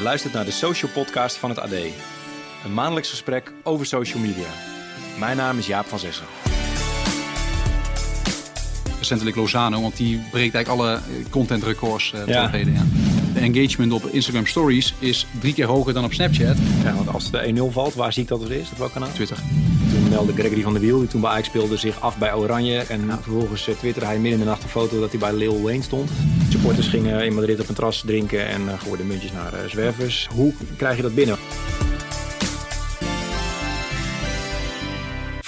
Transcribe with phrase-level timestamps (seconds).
[0.00, 1.72] Je luistert naar de Social Podcast van het AD.
[2.64, 4.46] Een maandelijks gesprek over social media.
[5.18, 6.24] Mijn naam is Jaap van Zessen.
[8.98, 12.50] recentelijk Lozano, want die breekt eigenlijk alle eh, content records uh, Ja.
[12.52, 12.56] ja.
[12.56, 12.84] ja.
[13.34, 16.56] De engagement op Instagram Stories is drie keer hoger dan op Snapchat.
[16.84, 18.70] Ja, want als de 1-0 valt, waar zie ik dat het is?
[18.70, 19.12] Op welk kanaal?
[19.12, 19.36] Twitter.
[19.90, 22.78] Toen meldde Gregory van der Wiel, die toen bij Ajax speelde, zich af bij Oranje.
[22.78, 25.62] En vervolgens eh, twitterde hij midden in de nacht een foto dat hij bij Lil
[25.62, 26.10] Wayne stond.
[26.50, 30.28] Supporters gingen in Madrid op een terras drinken en eh, gooiden muntjes naar eh, zwervers.
[30.34, 31.36] Hoe krijg je dat binnen?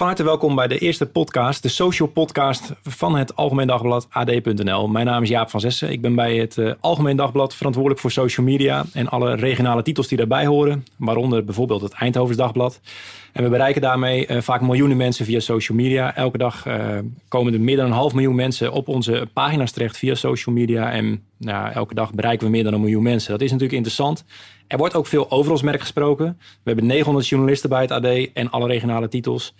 [0.02, 4.88] Van welkom bij de eerste podcast, de social podcast van het Algemeen Dagblad AD.nl.
[4.88, 5.90] Mijn naam is Jaap van Zessen.
[5.90, 10.08] Ik ben bij het eh, Algemeen Dagblad verantwoordelijk voor social media en alle regionale titels
[10.08, 10.84] die daarbij horen.
[10.96, 12.80] Waaronder bijvoorbeeld het Eindhovens Dagblad.
[13.32, 16.16] En we bereiken daarmee eh, vaak miljoenen mensen via social media.
[16.16, 16.98] Elke dag eh,
[17.28, 20.92] komen er meer dan een half miljoen mensen op onze pagina's terecht via social media.
[20.92, 23.30] En nou, elke dag bereiken we meer dan een miljoen mensen.
[23.30, 24.24] Dat is natuurlijk interessant.
[24.72, 26.38] Er wordt ook veel over ons merk gesproken.
[26.38, 29.54] We hebben 900 journalisten bij het AD en alle regionale titels.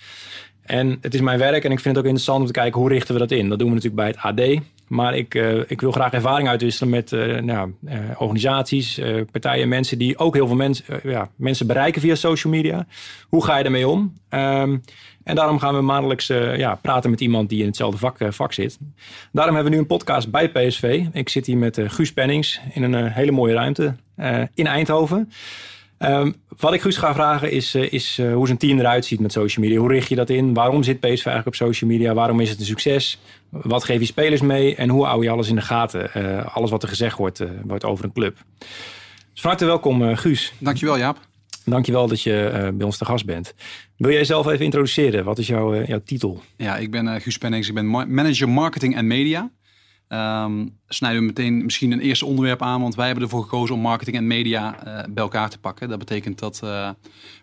[0.62, 2.89] En het is mijn werk en ik vind het ook interessant om te kijken hoe
[2.89, 3.48] richten we dat in.
[3.48, 4.62] Dat doen we natuurlijk bij het AD.
[4.89, 9.98] Maar ik, eh, ik wil graag ervaring uitwisselen met eh, nou, eh, organisaties, partijen, mensen
[9.98, 12.86] die ook heel veel mensen, ja, mensen bereiken via social media.
[13.29, 14.12] Hoe ga je daarmee om?
[14.29, 14.79] Ehm,
[15.25, 18.31] en daarom gaan we maandelijks eh, ja, praten met iemand die in hetzelfde vak, eh,
[18.31, 18.78] vak zit.
[19.33, 21.05] Daarom hebben we nu een podcast bij PSV.
[21.12, 23.95] Ik zit hier met eh, Guus Pennings in een hele mooie ruimte
[24.55, 25.33] in Eindhoven.
[25.98, 29.64] Ehm, wat ik Guus ga vragen is, is hoe zijn team eruit ziet met social
[29.64, 29.81] media.
[29.81, 30.55] Hoe richt je dat in?
[30.55, 32.14] Waarom zit PSV eigenlijk op social media?
[32.14, 33.20] Waarom is het een succes?
[33.48, 34.75] Wat geef je spelers mee?
[34.75, 36.12] En hoe hou je alles in de gaten?
[36.53, 38.36] Alles wat er gezegd wordt, wordt over een club.
[39.33, 40.53] Dus van harte welkom Guus.
[40.59, 41.19] Dankjewel Jaap.
[41.64, 43.55] Dankjewel dat je eh, bij ons te gast bent.
[43.96, 45.24] Wil jij jezelf even introduceren?
[45.24, 46.42] Wat is jouw, eh, jouw titel?
[46.56, 47.68] Ja, ik ben eh, Guus Pennings.
[47.68, 49.50] Ik ben ma- manager marketing en media.
[50.08, 53.80] Ehm, snijden we meteen misschien een eerste onderwerp aan, want wij hebben ervoor gekozen om
[53.80, 54.77] marketing en media
[55.10, 55.88] bij elkaar te pakken.
[55.88, 56.94] Dat betekent dat we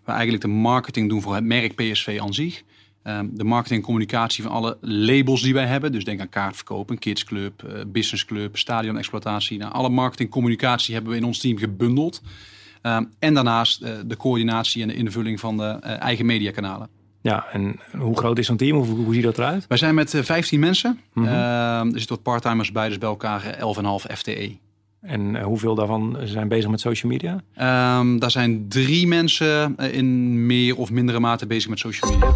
[0.06, 2.64] eigenlijk de marketing doen voor het merk PSV aan zich.
[3.04, 5.92] Ehm, de marketing en communicatie van alle labels die wij hebben.
[5.92, 9.58] Dus denk aan kaartverkoop, een kidsclub, eh businessclub, stadionexploitatie.
[9.58, 12.22] Nou, alle marketing en communicatie hebben we in ons team gebundeld.
[12.82, 16.90] Ehm, en daarnaast eh, de coördinatie en de invulling van de eh, eigen mediakanalen.
[17.22, 18.78] Ja, en hoe groot is zo'n team?
[18.78, 19.68] Hoe, hoe ziet dat eruit?
[19.68, 21.00] Wij zijn met eh, 15 mensen.
[21.14, 21.28] Mhm.
[21.28, 24.58] Ehm, er zitten wat partimers bij, dus bij elkaar eh, 11,5 FTE.
[25.02, 27.42] En eh, hoeveel daarvan zijn bezig met social media?
[27.54, 32.34] Ehm, daar zijn drie mensen eh, in meer of mindere mate bezig met social media.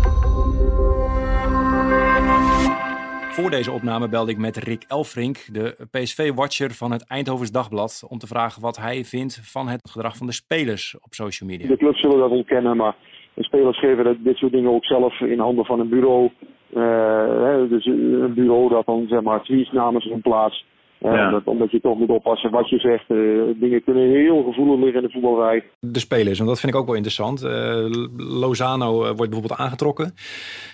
[3.35, 8.17] Voor deze opname belde ik met Rick Elfrink, de PSV-watcher van het Eindhovens Dagblad, om
[8.17, 11.67] te vragen wat hij vindt van het gedrag van de spelers op social media.
[11.67, 12.95] De clubs zullen dat ontkennen, maar
[13.33, 16.31] de spelers geven dit soort dingen ook zelf in handen van een bureau.
[16.73, 20.65] Eh, dus een bureau dat dan zeg maar tweets namens hun plaats.
[21.11, 21.29] Ja.
[21.29, 23.09] dat, omdat je toch moet oppassen wat je zegt.
[23.09, 23.17] Eh,
[23.61, 25.65] dingen kunnen heel gevoelig liggen in de voetbalwijk.
[25.79, 27.41] De spelers, want dat vind ik ook wel interessant.
[27.43, 27.85] Eh,
[28.17, 30.13] Lozano eh, wordt bijvoorbeeld aangetrokken.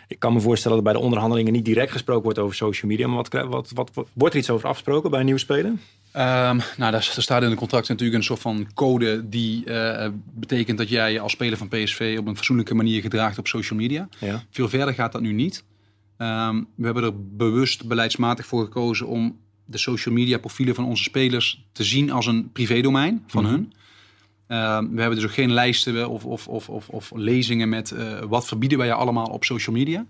[0.08, 3.08] Ik kan me voorstellen dat bij de onderhandelingen niet direct gesproken wordt over social media.
[3.08, 5.72] Maar wat, wat, wat, wat- wordt er iets over afgesproken bij een nieuwe speler?
[6.14, 10.10] Ehm, nou, daar, daar staat in het contract natuurlijk een soort van code die eh,
[10.34, 13.80] betekent dat jij je als speler van PSV op een fatsoenlijke manier gedraagt op social
[13.80, 14.08] media.
[14.20, 14.42] Ja.
[14.50, 15.66] Veel verder gaat dat nu niet.
[16.18, 19.38] Ehm, we hebben er bewust beleidsmatig voor gekozen om
[19.70, 23.52] de social media profielen van onze spelers te zien als een privédomein van Mhm.
[23.54, 23.74] hun.
[24.48, 28.20] Ehm, we hebben dus ook geen lijsten of, of, of, of, of lezingen met eh,
[28.20, 30.06] wat verbieden wij je allemaal op social media.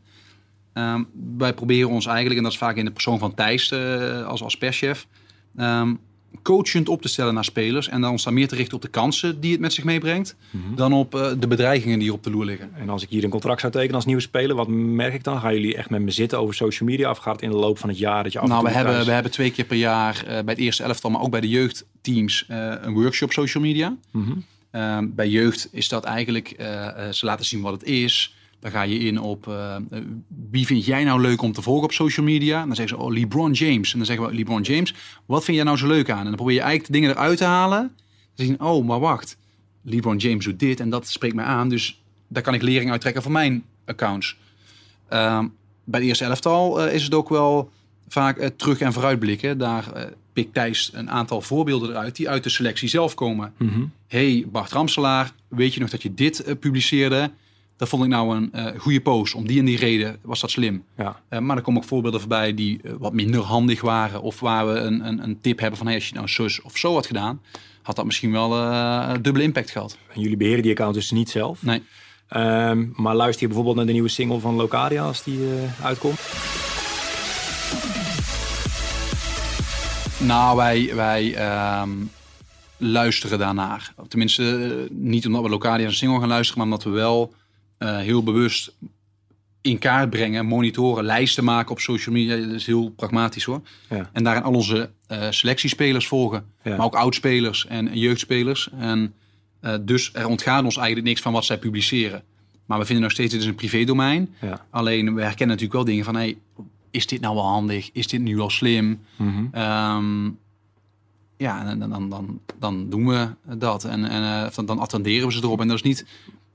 [0.73, 1.03] Ehm,
[1.37, 4.41] wij proberen ons eigenlijk, en dat is vaak in de persoon van Thijs eh, als,
[4.43, 5.07] als perschef,
[5.55, 5.93] ehm,
[6.43, 7.87] coachend op te stellen naar spelers.
[7.89, 10.35] En dan ons dan meer te richten op de kansen die het met zich meebrengt,
[10.75, 12.69] dan op eh, de bedreigingen die op de loer liggen.
[12.75, 15.39] En als ik hier een contract zou tekenen als nieuwe speler, wat merk ik dan?
[15.39, 17.09] Gaan jullie echt met me zitten over social media?
[17.09, 18.93] Of gaat het in de loop van het jaar dat je af Nou, we hebben,
[18.93, 21.41] thuis- we hebben twee keer per jaar eh, bij het eerste elftal, maar ook bij
[21.41, 23.95] de jeugdteams, eh, een workshop social media.
[24.11, 24.31] Mhm.
[24.71, 26.53] Ehm, bij jeugd is dat eigenlijk,
[27.11, 28.33] ze laten zien wat het is.
[28.59, 29.75] Dan ga je in op eh,
[30.49, 32.61] wie vind jij nou leuk om te volgen op social media.
[32.61, 33.91] En dan zeggen ze, oh, LeBron James.
[33.91, 34.93] En dan zeggen we, LeBron James,
[35.25, 36.19] wat vind jij nou zo leuk aan?
[36.19, 37.91] En dan probeer je eigenlijk de dingen eruit te halen.
[38.35, 39.37] Dan zien, oh, maar wacht.
[39.83, 41.69] LeBron James doet dit en dat spreekt mij aan.
[41.69, 44.37] Dus daar kan ik lering uit trekken voor mijn accounts.
[45.07, 45.47] Ehm,
[45.83, 47.71] bij het eerste elftal eh, is het ook wel
[48.07, 49.57] vaak eh, terug- en vooruitblikken.
[49.57, 53.53] Daar pikt Thijs een aantal voorbeelden eruit die uit de selectie zelf komen.
[53.57, 53.85] Mhm.
[54.07, 57.31] hey, Bart Ramselaar, weet je nog dat je dit publiceerde?
[57.79, 59.33] Dat vond ik nou een eh, goede post.
[59.35, 60.83] Om die en die reden was dat slim.
[60.97, 61.21] Ja.
[61.29, 64.21] Eh, maar er komen ook voorbeelden voorbij die eh, wat minder handig waren.
[64.21, 66.77] Of waar we een, een, een tip hebben van hey, als je nou zus of
[66.77, 67.41] zo had gedaan,
[67.81, 69.97] had dat misschien wel een dubbele impact gehad.
[70.13, 71.63] En jullie beheren die account dus niet zelf.
[71.63, 71.83] Nee.
[72.27, 75.39] Ehm, maar luister je bijvoorbeeld naar de nieuwe single van Locadia als die
[75.83, 76.19] uitkomt?
[80.17, 81.89] Nou, wij, wij ehm,
[82.77, 83.93] luisteren daarnaar.
[84.07, 87.33] Tenminste, niet omdat we lokaal aan single gaan luisteren, maar omdat we wel
[87.79, 88.71] eh, heel bewust
[89.61, 92.35] in kaart brengen, monitoren, lijsten maken op social media.
[92.35, 93.61] Dat is heel pragmatisch hoor.
[93.89, 94.09] Ja.
[94.13, 96.45] En daarin al onze eh, selectiespelers volgen.
[96.63, 96.75] Ja.
[96.75, 98.69] Maar ook oudspelers en jeugdspelers.
[98.79, 99.13] En
[99.59, 102.23] eh, dus er ontgaat ons eigenlijk niks van wat zij publiceren.
[102.65, 104.35] Maar we vinden nog steeds, dit is een privédomein.
[104.41, 104.65] Ja.
[104.69, 106.37] Alleen we herkennen natuurlijk wel dingen van, hey,
[106.91, 107.89] is dit nou wel handig?
[107.93, 108.99] Is dit nu wel slim?
[109.15, 109.45] Mhm.
[109.51, 110.25] Ehm,
[111.37, 113.27] ja, en dan, dan, dan, dan doen we
[113.57, 113.83] dat.
[113.83, 115.59] En, en dan attenderen we ze erop.
[115.61, 116.05] En dat is niet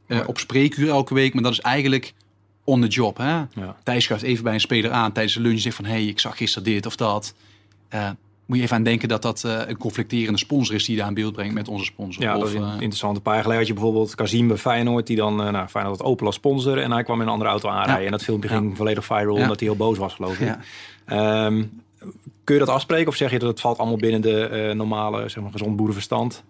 [0.06, 2.14] eh, op spreekuur elke week, maar dat is eigenlijk
[2.64, 3.16] on the job.
[3.16, 3.36] Hè?
[3.36, 3.76] Ja.
[3.82, 5.84] Thijs schuift even bij een speler aan tijdens de lunch zegt van...
[5.84, 7.34] hé, hey, ik zag gisteren dit of dat.
[7.88, 8.10] Eh,
[8.46, 10.84] moet je even aan denken dat dat eh, een conflicterende sponsor is...
[10.84, 12.22] die daar in beeld brengt met onze sponsor.
[12.22, 13.16] Ja, dat of, is eh, interessant.
[13.16, 16.06] Een paar jaar geleden had je bijvoorbeeld Kazim bij Feyenoord, die dan, nou, Feyenoord had
[16.06, 17.98] Opel als sponsor en hij kwam in een andere auto aanrijden.
[17.98, 18.04] Ja.
[18.04, 18.56] En dat filmpje Ja.
[18.56, 20.46] ging volledig viral omdat hij heel boos was, geloof ik.
[20.46, 20.58] ja.
[21.06, 21.64] Ehm,
[22.44, 25.42] kun je dat afspreken of zeg je dat het valt allemaal binnen de normale, zeg
[25.42, 26.44] maar, gezond boerenverstand?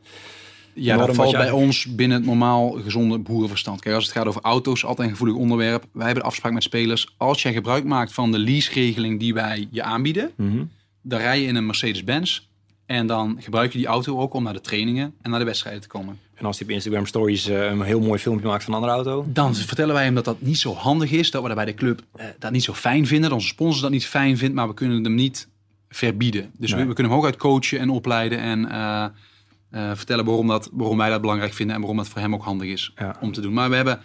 [0.75, 3.81] Ja, dat valt jij- bij ons binnen het normaal gezonde boerenverstand.
[3.81, 5.85] Kijk, als het gaat over auto's, altijd een gevoelig onderwerp.
[5.93, 7.15] Wij hebben de afspraak met spelers.
[7.17, 10.65] Als jij gebruik maakt van de lease-regeling die wij je aanbieden, Mhm.
[11.03, 12.41] dan rij je in een Mercedes-Benz.
[12.87, 15.83] En dan gebruik je die auto ook om naar de trainingen en naar de wedstrijden
[15.83, 16.19] te komen.
[16.35, 18.97] En als hij op Instagram Stories eh, een heel mooi filmpje maakt van een andere
[19.05, 19.27] auto?
[19.33, 21.31] Dan vertellen wij hem dat dat niet zo handig is.
[21.31, 23.29] Dat we dat bij de club eh, dat niet zo fijn vinden.
[23.29, 24.55] Dat onze sponsor dat niet fijn vindt.
[24.55, 25.49] Maar we kunnen hem niet
[25.89, 26.51] verbieden.
[26.59, 26.81] Dus Nee.
[26.83, 28.39] we, we kunnen hem ook uit coachen en opleiden.
[28.39, 29.05] En eh,
[29.75, 31.75] vertellen waarom, dat, waarom wij dat belangrijk vinden.
[31.75, 33.17] En waarom dat voor hem ook handig is Ja.
[33.21, 33.53] om te doen.
[33.53, 34.01] Maar we hebben,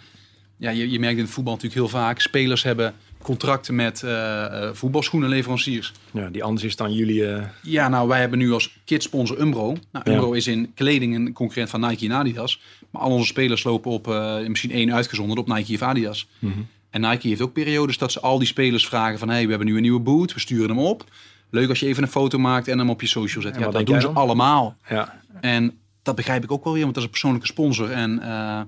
[0.56, 2.20] ja, je, je merkt in het voetbal natuurlijk heel vaak.
[2.20, 5.92] Spelers hebben contracten met eh eh, voetbalschoenenleveranciers.
[6.12, 7.26] Ja, die anders is dan jullie.
[7.26, 9.76] eh, Ja, nou, wij hebben nu als kidsponsor Umbro.
[9.92, 10.12] Nou, Ja.
[10.12, 12.60] Umbro is in kleding een concurrent van Nike en Adidas.
[12.90, 16.28] Maar al onze spelers lopen op, eh, misschien één uitgezonderd, op Nike of Adidas.
[16.38, 16.52] Mhm.
[16.90, 19.28] En Nike heeft ook periodes dat ze al die spelers vragen van...
[19.28, 21.04] hey, we hebben nu een nieuwe boot, we sturen hem op.
[21.50, 23.54] Leuk als je even een foto maakt en hem op je social zet.
[23.54, 24.16] En Ja, dat doen ze dan?
[24.16, 24.76] allemaal.
[24.88, 25.20] ja.
[25.40, 27.90] En dat begrijp ik ook wel weer, want dat is een persoonlijke sponsor.
[27.90, 28.60] En eh,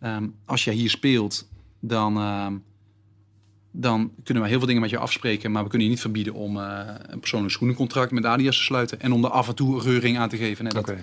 [0.00, 1.48] ehm, als jij hier speelt,
[1.80, 2.54] dan, ehm,
[3.70, 5.52] dan kunnen we heel veel dingen met je afspreken.
[5.52, 9.00] Maar we kunnen je niet verbieden om eh, een persoonlijk schoenencontract met Adidas te sluiten.
[9.00, 10.64] En om er af en toe reuring aan te geven.
[10.64, 11.00] Nee, dat, Oké.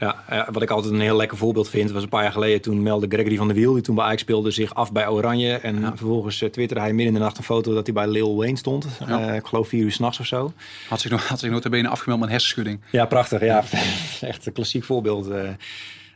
[0.00, 2.82] Ja, wat ik altijd een heel lekker voorbeeld vind, was een paar jaar geleden toen
[2.82, 5.52] meldde Gregory van der Wiel, die toen bij Ajax speelde, zich af bij Oranje.
[5.52, 5.88] En Ja.
[5.96, 8.56] vervolgens eh, twitterde hij midden in de nacht een foto dat hij bij Lil Wayne
[8.56, 8.86] stond.
[9.06, 9.28] Ja.
[9.28, 10.52] Eh, ik geloof vier uur s'nachts of zo.
[10.88, 12.80] Had zich, had zich nota bene afgemeld met een hersenschudding.
[12.90, 13.40] Ja, prachtig.
[13.40, 13.64] Ja,
[14.20, 15.48] echt een klassiek voorbeeld, eh,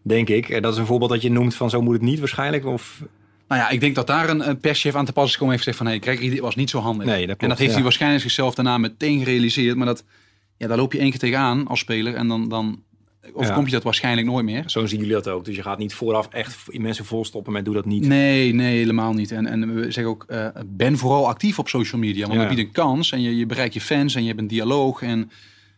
[0.02, 0.62] denk ik.
[0.62, 2.67] Dat is een voorbeeld dat je noemt van zo moet het niet waarschijnlijk.
[2.67, 3.02] Of,
[3.49, 5.64] Nou ja, ik denk dat daar een, een perschef aan te pas is gekomen heeft
[5.64, 5.93] gezegd van...
[5.93, 7.06] hé, hey, Gregory, dit was niet zo handig.
[7.06, 7.75] Nee, dat klopt, en dat heeft ja.
[7.76, 9.76] hij waarschijnlijk zichzelf daarna meteen gerealiseerd.
[9.76, 10.05] Maar dat,
[10.56, 12.14] ja, daar loop je één keer tegenaan als speler.
[12.14, 12.82] En dan, dan
[13.33, 14.63] overkomt je dat waarschijnlijk nooit meer.
[14.67, 15.45] zo zien jullie dat ook.
[15.45, 18.07] Dus je gaat niet vooraf echt mensen volstoppen met doe dat niet.
[18.07, 19.31] Nee, nee, helemaal niet.
[19.31, 22.21] En, en we zeggen ook, eh, ben vooral actief op social media.
[22.27, 22.39] Want Ja.
[22.47, 25.03] dat biedt een kans en je, je bereikt je fans en je hebt een dialoog.
[25.03, 25.31] En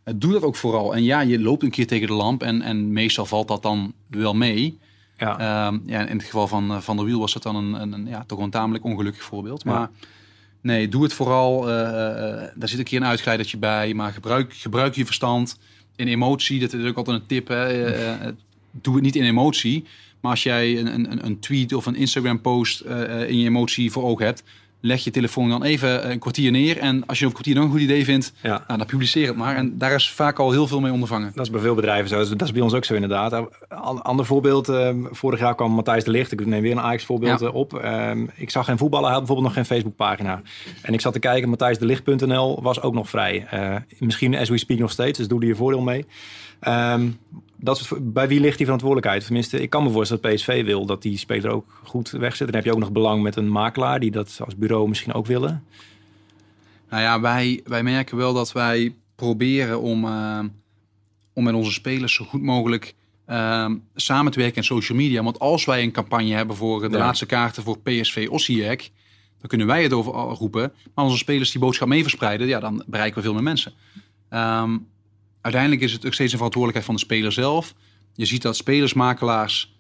[0.05, 0.95] eh, doe dat ook vooral.
[0.95, 3.93] En ja, je loopt een keer tegen de lamp en, en meestal valt dat dan
[4.09, 4.79] wel mee.
[5.17, 5.39] Ja.
[5.39, 7.93] Ehm, ja, in het geval van eh, Van der Wiel was dat dan een, een,
[7.93, 9.63] een, ja, toch een tamelijk ongelukkig voorbeeld.
[9.65, 9.71] Ja.
[9.73, 9.91] Maar
[10.61, 11.69] nee, doe het vooral.
[11.71, 11.81] eh,
[12.43, 13.95] eh, daar zit een keer een uitglijdertje bij.
[13.95, 15.59] Maar gebruik, gebruik je verstand
[15.97, 16.61] in emotie.
[16.61, 17.49] Dat is ook altijd een tip.
[17.49, 17.67] Hè.
[17.67, 18.33] Eh, eh,
[18.71, 19.85] doe het niet in emotie.
[20.25, 23.47] Maar als jij een, een, een tweet of een Instagram post eh, eh, in je
[23.47, 24.43] emotie voor ogen hebt...
[24.87, 26.79] leg je telefoon dan even een kwartier neer.
[26.79, 28.65] En als je een kwartier nog een goed idee vindt, ja.
[28.67, 29.57] nou, dan publiceer het maar.
[29.57, 31.33] En daar is vaak al heel veel mee ondervangen.
[31.35, 32.37] Dat is bij veel bedrijven zo.
[32.37, 33.49] Dat is bij ons ook zo inderdaad.
[34.03, 34.69] Ander voorbeeld.
[34.69, 36.33] eh, vorig jaar kwam Matthijs de Ligt.
[36.33, 37.47] Ik neem weer een Ajax voorbeeld Ja.
[37.47, 37.75] eh, op.
[37.79, 39.07] Ehm, ik zag geen voetballer.
[39.07, 40.43] Hij had bijvoorbeeld nog geen Facebookpagina.
[40.83, 41.49] En ik zat te kijken.
[41.49, 43.47] Matthijsdelicht.nl was ook nog vrij.
[43.51, 45.19] Eh, misschien as we speak nog steeds.
[45.19, 46.05] Dus doe er je voordeel mee.
[46.61, 47.07] Ehm,
[47.65, 49.25] dat is, bij wie ligt die verantwoordelijkheid?
[49.25, 52.47] Tenminste, ik kan me voorstellen dat PSV wil dat die speler ook goed wegzet.
[52.47, 55.27] Dan heb je ook nog belang met een makelaar die dat als bureau misschien ook
[55.27, 55.65] willen.
[56.91, 60.41] Nou ja, wij, wij merken wel dat wij proberen om, eh,
[61.33, 62.95] om met onze spelers zo goed mogelijk
[63.25, 65.23] eh, samen te werken in social media.
[65.23, 66.99] Want als wij een campagne hebben voor de Ja.
[66.99, 68.91] laatste kaarten voor PSV Osijek,
[69.39, 70.73] dan kunnen wij het over roepen.
[70.95, 73.73] Maar onze spelers die boodschap mee verspreiden, ja, dan bereiken we veel meer mensen.
[74.29, 74.77] Ehm,
[75.45, 77.75] uiteindelijk is het ook steeds een verantwoordelijkheid van de speler zelf.
[78.15, 79.75] Je ziet dat spelersmakelaars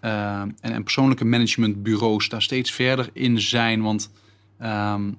[0.00, 3.82] eh, en, en persoonlijke managementbureaus daar steeds verder in zijn.
[3.82, 4.10] Want
[4.58, 5.10] ehm,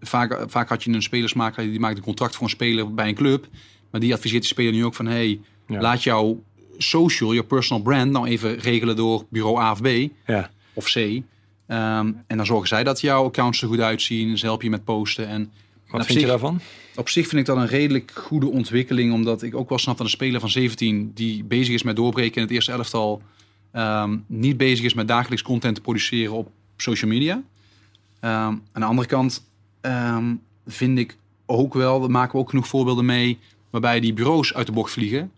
[0.00, 3.14] vaak, vaak had je een spelersmakelaar die maakt een contract voor een speler bij een
[3.14, 3.46] club.
[3.90, 5.06] Maar die adviseert de speler nu ook van...
[5.06, 5.80] hey, Ja.
[5.80, 6.42] laat jouw
[6.78, 8.10] social, je personal brand...
[8.10, 9.88] nou even regelen door bureau A of B
[10.26, 10.96] Ja, of C.
[10.96, 11.22] Ehm,
[12.26, 14.38] en dan zorgen zij dat jouw accounts er goed uitzien.
[14.38, 15.26] Ze helpen je met posten.
[15.26, 15.52] En
[15.90, 16.60] wat op vind je daarvan?
[16.96, 19.12] op zich vind ik dat een redelijk goede ontwikkeling.
[19.12, 22.34] Omdat ik ook wel snap dat een speler van 17 die bezig is met doorbreken
[22.36, 23.22] in het eerste elftal.
[23.72, 27.42] ehm, niet bezig is met dagelijks content te produceren op social media.
[28.20, 29.48] Ehm, aan de andere kant
[29.80, 30.34] ehm,
[30.66, 31.16] vind ik
[31.46, 33.38] ook wel, daar maken we ook genoeg voorbeelden mee.
[33.70, 35.30] waarbij die bureaus uit de bocht vliegen.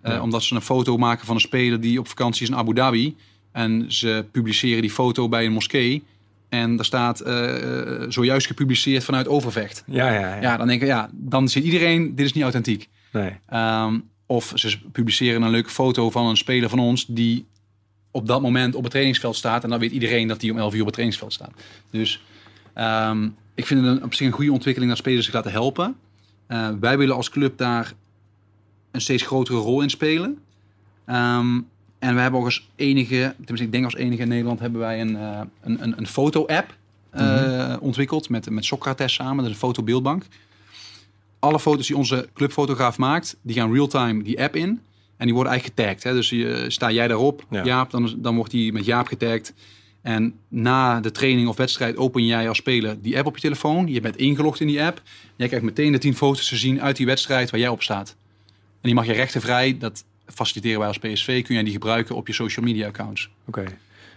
[0.00, 0.22] Eh, Ja.
[0.22, 3.16] Omdat ze een foto maken van een speler die op vakantie is in Abu Dhabi.
[3.52, 6.02] En ze publiceren die foto bij een moskee.
[6.48, 9.84] En daar staat eh, eh, zojuist gepubliceerd vanuit Overvecht.
[9.86, 10.40] Ja, ja, ja.
[10.40, 12.88] Ja, dan denk ik, ja, dan zit iedereen, dit is niet authentiek.
[13.12, 13.32] Nee.
[13.46, 17.46] Ehm, of ze publiceren een leuke foto van een speler van ons die
[18.10, 19.64] op dat moment op het trainingsveld staat.
[19.64, 21.52] En dan weet iedereen dat hij om 11 uur op het trainingsveld staat.
[21.90, 22.22] Dus
[22.74, 25.96] ehm, ik vind het een, op zich een goede ontwikkeling dat spelers zich laten helpen.
[26.46, 27.92] Eh, wij willen als club daar
[28.90, 30.38] een steeds grotere rol in spelen.
[31.06, 31.60] Ehm,
[31.98, 35.00] en we hebben ook als enige, tenminste ik denk als enige in Nederland, hebben wij
[35.00, 36.74] een, eh, een, een, een foto-app
[37.10, 39.36] eh, ontwikkeld met, met Socrates samen.
[39.36, 40.24] Dat is een fotobeeldbank.
[41.38, 44.80] Alle foto's die onze clubfotograaf maakt, die gaan real-time die app in.
[45.16, 46.02] En die worden eigenlijk getagd.
[46.02, 46.12] Hè?
[46.12, 47.64] Dus je, sta jij daarop, Ja.
[47.64, 49.52] Jaap, dan, dan wordt die met Jaap getagd.
[50.02, 53.86] En na de training of wedstrijd open jij als speler die app op je telefoon.
[53.86, 55.02] Je bent ingelogd in die app.
[55.36, 58.16] Jij krijgt meteen de 10 foto's te zien uit die wedstrijd waar jij op staat.
[58.46, 62.26] En die mag je rechtenvrij, dat faciliteren wij als PSV, kun jij die gebruiken op
[62.26, 63.30] je social media accounts.
[63.46, 63.64] Oké.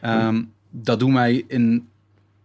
[0.01, 1.87] Ehm, dat, doen wij in,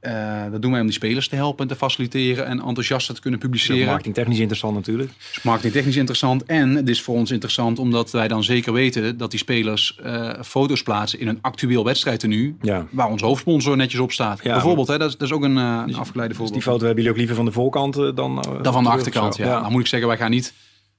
[0.01, 3.21] eh, dat doen wij om die spelers te helpen en te faciliteren en enthousiaster te
[3.21, 3.87] kunnen publiceren.
[3.87, 5.11] Marketingtechnisch interessant natuurlijk.
[5.33, 6.45] is marketingtechnisch interessant.
[6.45, 10.31] En het is voor ons interessant omdat wij dan zeker weten dat die spelers eh,
[10.43, 12.57] foto's plaatsen in een actueel wedstrijdtenu.
[12.61, 12.87] Ja.
[12.91, 14.43] Waar onze hoofdsponsor netjes op staat.
[14.43, 16.53] Ja, Bijvoorbeeld, hè, dat, is, dat is ook een, eh, een afgeleide Dus voorbeeld.
[16.53, 18.15] die foto hebben jullie ook liever van de voorkant dan...
[18.63, 19.61] Dan van de achterkant, ja.
[19.61, 20.55] Dan moet ik zeggen, wij gaan niet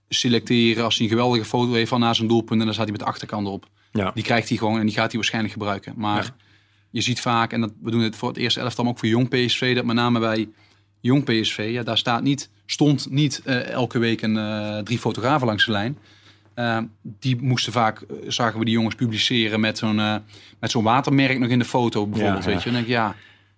[0.10, 2.96] selecteren als hij een geweldige foto heeft van na zijn doelpunt en dan staat hij
[2.98, 3.68] met de achterkant op.
[3.92, 4.12] Ja.
[4.14, 5.94] Die krijgt hij gewoon en die gaat hij waarschijnlijk gebruiken.
[5.98, 6.36] Maar Ja.
[6.90, 9.08] je ziet vaak, en dat, we doen het voor het eerste elftal, maar ook voor
[9.10, 10.50] jong PSV, dat met name bij
[11.02, 15.48] jong PSV, ja, daar staat niet, stond niet eh, elke week een, eh, drie fotografen
[15.48, 15.98] langs de lijn.
[16.54, 19.96] Eh, die moesten vaak, zagen we die jongens publiceren met zo'n
[20.60, 22.44] met zo'n watermerk nog in de foto bijvoorbeeld.
[22.44, 22.70] Ja, weet je.
[22.70, 23.16] En dan denk ik, ja,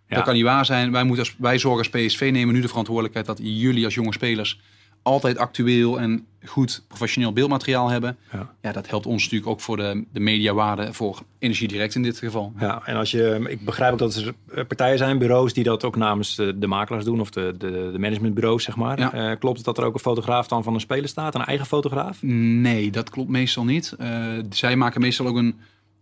[0.07, 0.15] Ja.
[0.15, 0.91] dat kan niet waar zijn.
[0.91, 4.13] Wij, moeten als, wij zorgen als PSV, nemen nu de verantwoordelijkheid dat jullie als jonge
[4.13, 4.59] spelers
[5.07, 8.17] altijd actueel en goed professioneel beeldmateriaal hebben.
[8.31, 8.53] Ja.
[8.61, 12.17] Ja, dat helpt ons natuurlijk ook voor de, de mediawaarde voor Energie Direct in dit
[12.17, 12.53] geval.
[12.59, 15.83] Ja, en als je, ik begrijp ook dat er eh, partijen zijn, bureaus die dat
[15.83, 18.99] ook namens de, makelaars doen of de, de, de managementbureaus, zeg maar.
[18.99, 19.13] Ja.
[19.13, 21.65] Eh, klopt het dat er ook een fotograaf dan van een speler staat, een eigen
[21.65, 22.17] fotograaf?
[22.21, 23.95] Nee, dat klopt meestal niet.
[23.97, 24.09] Eh,
[24.49, 25.55] zij maken meestal ook een,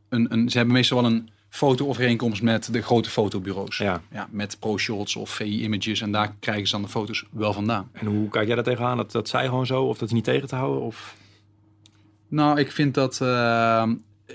[0.10, 0.50] een, een.
[0.50, 3.78] Ze hebben meestal wel een fotoovereenkomst met de grote fotobureaus.
[3.78, 4.02] Ja.
[4.12, 6.02] Ja, met ProShots of VI Images.
[6.02, 7.90] En daar krijgen ze dan de foto's wel vandaan.
[7.92, 8.98] En hoe kijk jij daar tegenaan?
[8.98, 10.82] Dat, dat zij gewoon zo of dat is niet tegen te houden?
[10.82, 11.16] Of...
[12.28, 13.22] Nou, ik vind dat.
[13.22, 13.90] eh,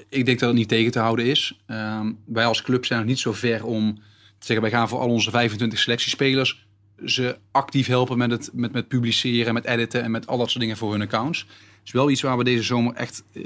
[0.08, 1.60] ik denk dat het niet tegen te houden is.
[1.66, 3.94] Eh, wij als club zijn nog niet zo ver om
[4.38, 6.66] te zeggen: wij gaan voor al onze 25 selectiespelers
[7.04, 10.60] ze actief helpen met het met, met publiceren, met editen en met al dat soort
[10.60, 11.40] dingen voor hun accounts.
[11.40, 11.48] Het
[11.84, 13.42] is wel iets waar we deze zomer echt eh,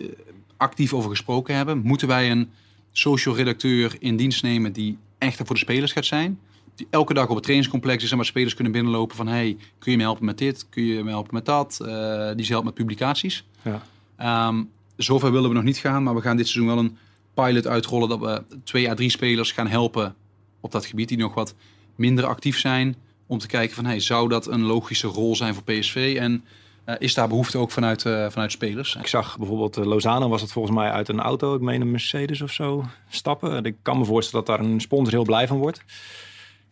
[0.57, 1.79] actief over gesproken hebben.
[1.79, 2.51] Moeten wij een
[2.99, 6.39] social redacteur in dienst nemen die echt voor de spelers gaat zijn?
[6.75, 9.91] Die elke dag op het trainingscomplex is en waar spelers kunnen binnenlopen van: hey, kun
[9.93, 10.67] je me helpen met dit?
[10.69, 11.81] Kun je me helpen met dat?
[11.81, 13.45] Eh, die ze helpt met publicaties.
[13.63, 13.83] Ja.
[14.17, 14.63] Ehm,
[14.97, 16.97] zover willen we nog niet gaan, maar we gaan dit seizoen wel een
[17.35, 20.15] pilot uitrollen dat we twee à drie spelers gaan helpen
[20.61, 21.55] op dat gebied die nog wat
[21.95, 22.97] minder actief zijn.
[23.27, 26.17] Om te kijken van, hey, zou dat een logische rol zijn voor PSV?
[26.19, 26.45] En
[26.85, 28.95] eh, is daar behoefte ook vanuit, eh, vanuit spelers?
[28.95, 31.91] Ik zag bijvoorbeeld eh, Lozano was het volgens mij uit een auto, ik meen een
[31.91, 33.57] Mercedes of zo, stappen.
[33.57, 35.83] En Ik kan me voorstellen dat daar een sponsor heel blij van wordt.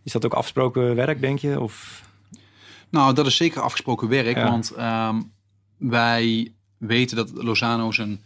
[0.04, 1.60] Is dat ook afgesproken werk, denk je?
[1.60, 2.02] Of...
[2.90, 4.50] Nou, dat is zeker afgesproken werk, Ja.
[4.50, 5.20] want ehm,
[5.76, 8.20] wij weten dat Lozano zijn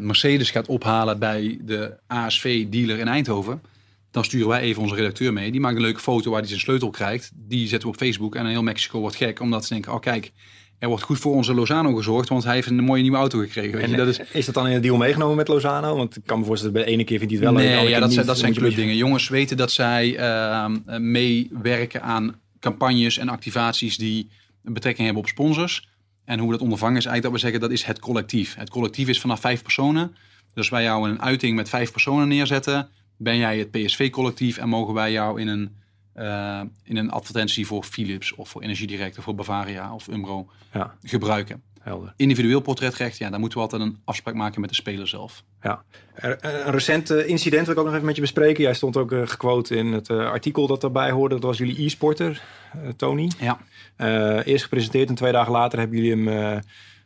[0.00, 3.62] Mercedes gaat ophalen bij de ASV-dealer in Eindhoven.
[4.10, 5.50] Dan sturen wij even onze redacteur mee.
[5.50, 7.30] Die maakt een leuke foto waar hij zijn sleutel krijgt.
[7.34, 9.40] Die zetten we op Facebook en heel Mexico wordt gek.
[9.40, 10.32] Omdat ze denken, oh kijk,
[10.80, 12.28] er wordt goed voor onze Lozano gezorgd.
[12.28, 13.80] Want hij heeft een mooie nieuwe auto gekregen.
[13.80, 15.96] En dat is, is dat dan in de deal meegenomen met Lozano?
[15.96, 17.70] Want ik kan me voorstellen dat bij de ene keer vindt hij het wel leuk.
[17.70, 18.28] nee, andere ja, dat zijn, niet.
[18.28, 18.96] dat zijn je een clubdingen.
[18.96, 24.28] Jongens weten dat zij ehm, eh, meewerken aan campagnes en activaties die
[24.64, 25.88] een betrekking hebben op sponsors.
[26.24, 28.54] En hoe we dat ondervangen is eigenlijk dat we zeggen dat is het collectief.
[28.54, 30.16] Het collectief is vanaf vijf personen.
[30.54, 34.68] Dus wij jou in een uiting met vijf personen neerzetten, ben jij het PSV-collectief en
[34.68, 35.76] mogen wij jou in een,
[36.12, 40.94] eh, in een advertentie voor Philips of voor Energiedirect of voor Bavaria of Umbro Ja,
[41.02, 41.62] gebruiken.
[41.80, 42.12] helder.
[42.16, 45.42] Individueel portretrecht, ja, daar moeten we altijd een afspraak maken met de speler zelf.
[45.62, 45.82] Ja.
[46.14, 48.62] Er- Een recent eh, incident wil ik ook nog even met je bespreken.
[48.62, 51.34] Jij stond ook eh, gequote in het eh, artikel dat daarbij hoorde.
[51.34, 53.30] Dat was jullie e-sporter, eh, Tony.
[53.38, 53.58] Ja.
[53.96, 56.58] Eh, eerst gepresenteerd en twee dagen later hebben jullie hem eh,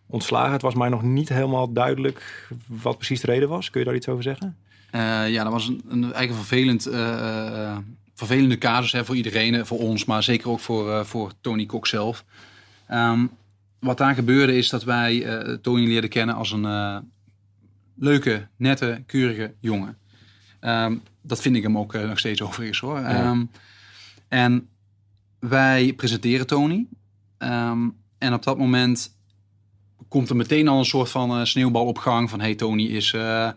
[0.07, 0.53] ontslagen.
[0.53, 3.71] Het was mij nog niet helemaal duidelijk wat precies de reden was.
[3.71, 4.57] Kun je daar iets over zeggen?
[4.91, 7.77] Eh, ja, dat was een, een eigen vervelend, eh, eh,
[8.15, 11.87] vervelende casus hè, voor iedereen, voor ons, maar zeker ook voor, eh, voor Tony Kok
[11.87, 12.25] zelf.
[12.87, 13.27] Ehm,
[13.79, 16.97] wat daar gebeurde is dat wij eh, Tony leerden kennen als een eh,
[17.97, 19.99] leuke, nette, keurige jongen.
[20.61, 22.99] Ehm, dat vind ik hem ook nog steeds overigens hoor.
[22.99, 23.45] Ehm,
[24.29, 24.69] en
[25.39, 26.87] wij presenteren Tony.
[28.19, 29.15] En op dat moment
[30.09, 33.51] komt er meteen al een soort van uh, sneeuwbalopgang van hey Tony is uh,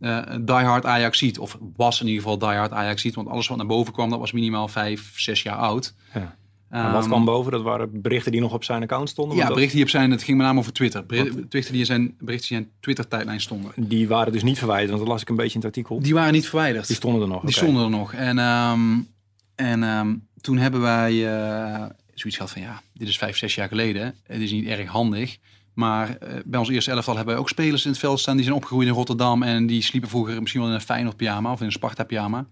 [0.00, 3.92] uh, diehard Ajaxiet of was in ieder geval diehard Ajaxiet, want alles wat naar boven
[3.92, 5.94] kwam dat was minimaal vijf, zes jaar oud.
[6.14, 6.36] Ja.
[6.68, 7.52] En wat kwam boven?
[7.52, 9.36] Dat waren berichten die nog op zijn account stonden?
[9.36, 11.06] Ja, berichten die op zijn, het ging met name over Twitter.
[11.06, 13.72] Berichten die in zijn, berichten die in zijn Twitter-tijdlijn stonden.
[13.76, 16.00] Die waren dus niet verwijderd, want dat las ik een beetje in het artikel.
[16.00, 16.86] Die waren niet verwijderd.
[16.86, 17.42] Die stonden er nog?
[17.42, 18.12] Die stonden er nog.
[18.12, 19.08] En, um,
[19.54, 21.84] en um, toen hebben wij uh,
[22.14, 24.14] zoiets gehad van, ja, dit is vijf, zes jaar geleden.
[24.22, 25.38] Het is niet erg handig.
[25.76, 28.34] Maar uh, bij ons eerste elftal hebben wij ook spelers in het veld staan.
[28.34, 31.52] Die zijn opgegroeid in Rotterdam en die sliepen vroeger misschien wel in een Feyenoord pyjama
[31.52, 32.46] of in een Sparta pyjama.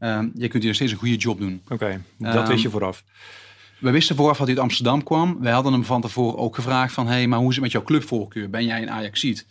[0.00, 1.60] Um, je kunt hier nog steeds een goede job doen.
[1.64, 3.04] Oké, okay, dat wist je vooraf.
[3.78, 5.36] We wisten vooraf dat hij uit Amsterdam kwam.
[5.40, 7.06] Wij hadden hem van tevoren ook gevraagd van...
[7.06, 8.50] hé, hey, maar hoe is het met jouw clubvoorkeur?
[8.50, 9.46] Ben jij een Ajaxiet?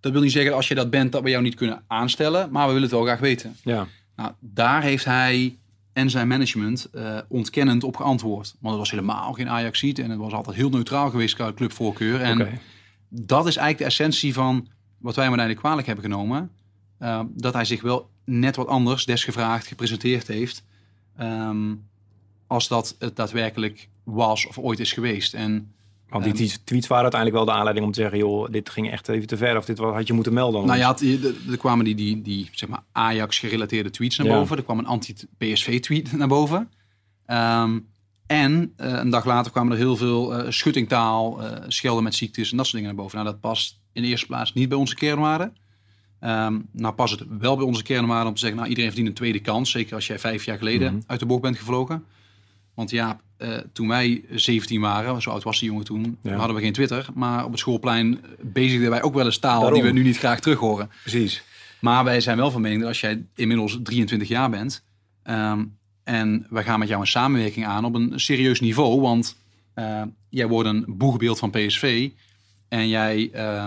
[0.00, 2.48] Dat wil niet zeggen als je dat bent dat we jou niet kunnen aanstellen...
[2.50, 3.56] maar we willen het wel graag weten.
[3.62, 3.86] Ja.
[4.16, 5.58] Nou, daar heeft hij
[5.96, 8.54] en zijn management uh, ontkennend op geantwoord.
[8.60, 9.98] Want het was helemaal geen Ajaxiet...
[9.98, 12.20] en het was altijd heel neutraal geweest qua clubvoorkeur.
[12.20, 12.60] En okay.
[13.08, 16.50] dat is eigenlijk de essentie van wat wij hem uiteindelijk kwalijk hebben genomen.
[17.00, 20.64] Uh, dat hij zich wel net wat anders, desgevraagd, gepresenteerd heeft...
[21.20, 21.84] Um,
[22.46, 25.34] als dat het daadwerkelijk was of ooit is geweest.
[25.34, 25.74] En,
[26.08, 28.18] Want die tweets waren uiteindelijk wel de aanleiding om te zeggen...
[28.18, 30.66] joh, dit ging echt even te ver of dit had je moeten melden.
[30.66, 30.96] Nou ja,
[31.50, 34.56] er kwamen die, die, die zeg maar Ajax-gerelateerde tweets naar boven.
[34.56, 36.70] Er kwam een anti-PSV-tweet naar boven.
[37.26, 37.88] Um,
[38.26, 42.50] en uh, een dag later kwamen er heel veel uh, schuttingtaal, uh, schelden met ziektes
[42.50, 43.18] en dat soort dingen naar boven.
[43.18, 45.56] Nou, dat past in de eerste plaats niet bij onze kernwaarden.
[46.20, 48.58] Um, nou past het wel bij onze kernwaarden om te zeggen...
[48.58, 49.70] nou, iedereen verdient een tweede kans.
[49.70, 51.04] Zeker als jij vijf jaar geleden mm -hmm.
[51.06, 52.04] uit de bocht bent gevlogen.
[52.74, 56.34] Want ja, uh, toen wij 17 waren, zo oud was die jongen toen, ja.
[56.34, 57.06] hadden we geen Twitter.
[57.14, 59.80] Maar op het schoolplein bezigden wij ook wel eens taal Daarom.
[59.80, 60.90] die we nu niet graag terug horen.
[61.02, 61.42] Precies.
[61.80, 64.84] Maar wij zijn wel van mening dat als jij inmiddels 23 jaar bent
[65.24, 69.36] um, en wij gaan met jou een samenwerking aan op een serieus niveau, want
[69.74, 72.10] uh, jij wordt een boegbeeld van PSV
[72.68, 73.66] en jij uh,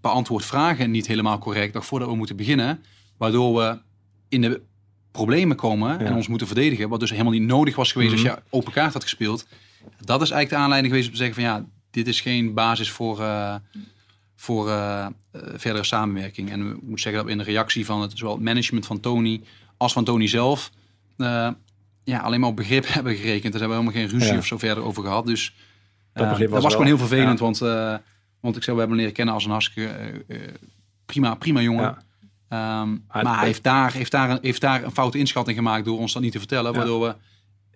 [0.00, 2.82] beantwoordt vragen niet helemaal correct nog voordat we moeten beginnen,
[3.16, 3.78] waardoor we
[4.28, 4.62] in de
[5.10, 6.04] problemen komen ja.
[6.04, 8.28] en ons moeten verdedigen, wat dus helemaal niet nodig was geweest mm -hmm.
[8.28, 9.46] als je open kaart had gespeeld.
[9.96, 12.90] Dat is eigenlijk de aanleiding geweest om te zeggen van ja, dit is geen basis
[12.90, 13.54] voor, uh,
[14.36, 16.50] voor uh, verdere samenwerking.
[16.50, 19.00] En ik moet zeggen dat we in de reactie van het zowel het management van
[19.00, 19.42] Tony
[19.76, 20.70] als van Tony zelf
[21.16, 21.48] uh,
[22.04, 23.52] ja, alleen maar op begrip hebben gerekend.
[23.52, 24.38] Daar hebben we helemaal geen ruzie ja.
[24.38, 25.26] of zo verder over gehad.
[25.26, 25.54] Dus
[26.12, 27.44] dat, dat was, was gewoon heel vervelend, ja.
[27.44, 27.58] want,
[28.40, 30.24] want ik zou we hebben leren kennen als een hartstikke
[31.06, 31.96] prima, prima jongen.
[32.52, 35.98] Um, maar hij heeft daar, heeft, daar een, heeft daar een foute inschatting gemaakt door
[35.98, 36.72] ons dat niet te vertellen.
[36.72, 36.78] Ja.
[36.78, 37.14] Waardoor we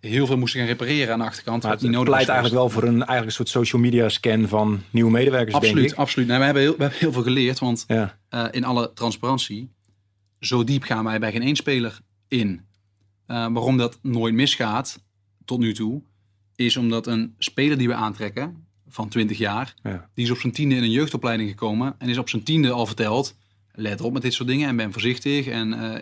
[0.09, 1.63] heel veel moesten gaan repareren aan de achterkant.
[1.63, 4.83] Maar het, het pleit eigenlijk wel voor een, eigenlijk een soort social media scan van
[4.91, 5.99] nieuwe medewerkers, absoluut, denk ik.
[5.99, 7.59] Absoluut, nee, we, hebben heel, we hebben heel veel geleerd.
[7.59, 8.19] Want ja.
[8.31, 9.71] uh, in alle transparantie,
[10.41, 12.49] zo diep gaan wij bij geen één speler in.
[13.27, 15.03] Uh, waarom dat nooit misgaat,
[15.45, 16.03] tot nu toe,
[16.57, 20.09] is omdat een speler die we aantrekken, van 20 jaar, ja.
[20.15, 22.87] die is op zijn tiende in een jeugdopleiding gekomen en is op zijn tiende al
[22.87, 23.37] verteld
[23.75, 25.47] let op met dit soort dingen en ben voorzichtig.
[25.47, 25.95] En, uh,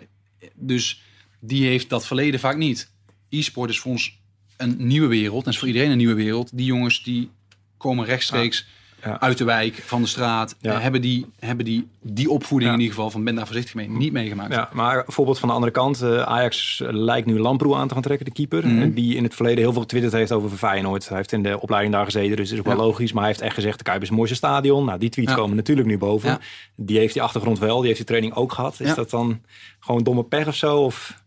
[0.55, 1.01] dus
[1.39, 2.91] die heeft dat verleden vaak niet.
[3.29, 4.19] E-sport is voor ons
[4.57, 5.43] een nieuwe wereld.
[5.45, 6.57] En is voor iedereen een nieuwe wereld.
[6.57, 7.29] Die jongens die
[7.77, 8.67] komen rechtstreeks.
[9.03, 9.19] Ja.
[9.19, 10.55] uit de wijk, van de straat.
[10.59, 10.79] Ja.
[10.79, 14.11] Hebben, die, hebben die, die opvoeding in ieder geval van ben daar voorzichtig mee niet
[14.11, 14.53] meegemaakt.
[14.53, 16.03] Ja, maar voorbeeld van de andere kant.
[16.03, 18.67] Uh, Ajax lijkt nu Lamproe aan te gaan trekken, de keeper.
[18.67, 18.93] Mm.
[18.93, 21.07] Die in het verleden heel veel getwitterd heeft over Feyenoord.
[21.07, 23.11] Hij heeft in de opleiding daar gezeten, dus is ook wel logisch.
[23.11, 24.85] Maar hij heeft echt gezegd, de Kuip is het mooiste stadion.
[24.85, 26.39] Nou, die tweets komen natuurlijk nu boven.
[26.75, 28.79] Die heeft die achtergrond wel, die heeft die training ook gehad.
[28.79, 29.41] Is dat dan
[29.79, 30.77] gewoon domme pech of zo?
[30.77, 31.19] Of...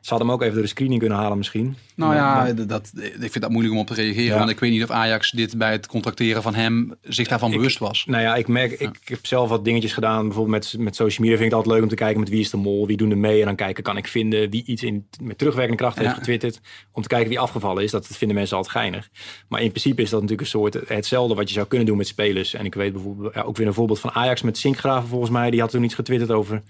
[0.00, 1.76] Ze hadden hem ook even door de screening kunnen halen misschien.
[1.94, 4.24] Nou ja, dat, ik vind dat moeilijk om op te reageren.
[4.24, 4.38] Ja.
[4.38, 7.56] Want ik weet niet of Ajax dit bij het contracteren van hem zich daarvan ik,
[7.56, 8.04] bewust was.
[8.06, 10.24] Nou ja, ik merk, ik, ik, heb zelf wat dingetjes gedaan.
[10.24, 12.40] Bijvoorbeeld met, met social media vind ik het altijd leuk om te kijken met wie
[12.40, 13.40] is de mol, wie doen er mee.
[13.40, 16.60] En dan kijken, kan ik vinden wie iets in, met terugwerkende kracht heeft getwitterd.
[16.92, 17.90] Om te kijken wie afgevallen is.
[17.90, 19.08] Dat vinden mensen altijd geinig.
[19.48, 22.06] Maar in principe is dat natuurlijk een soort hetzelfde wat je zou kunnen doen met
[22.06, 22.54] spelers.
[22.54, 25.50] En ik weet bijvoorbeeld ook weer een voorbeeld van Ajax met Sinkgraven volgens mij.
[25.50, 26.62] Die had toen iets getwitterd over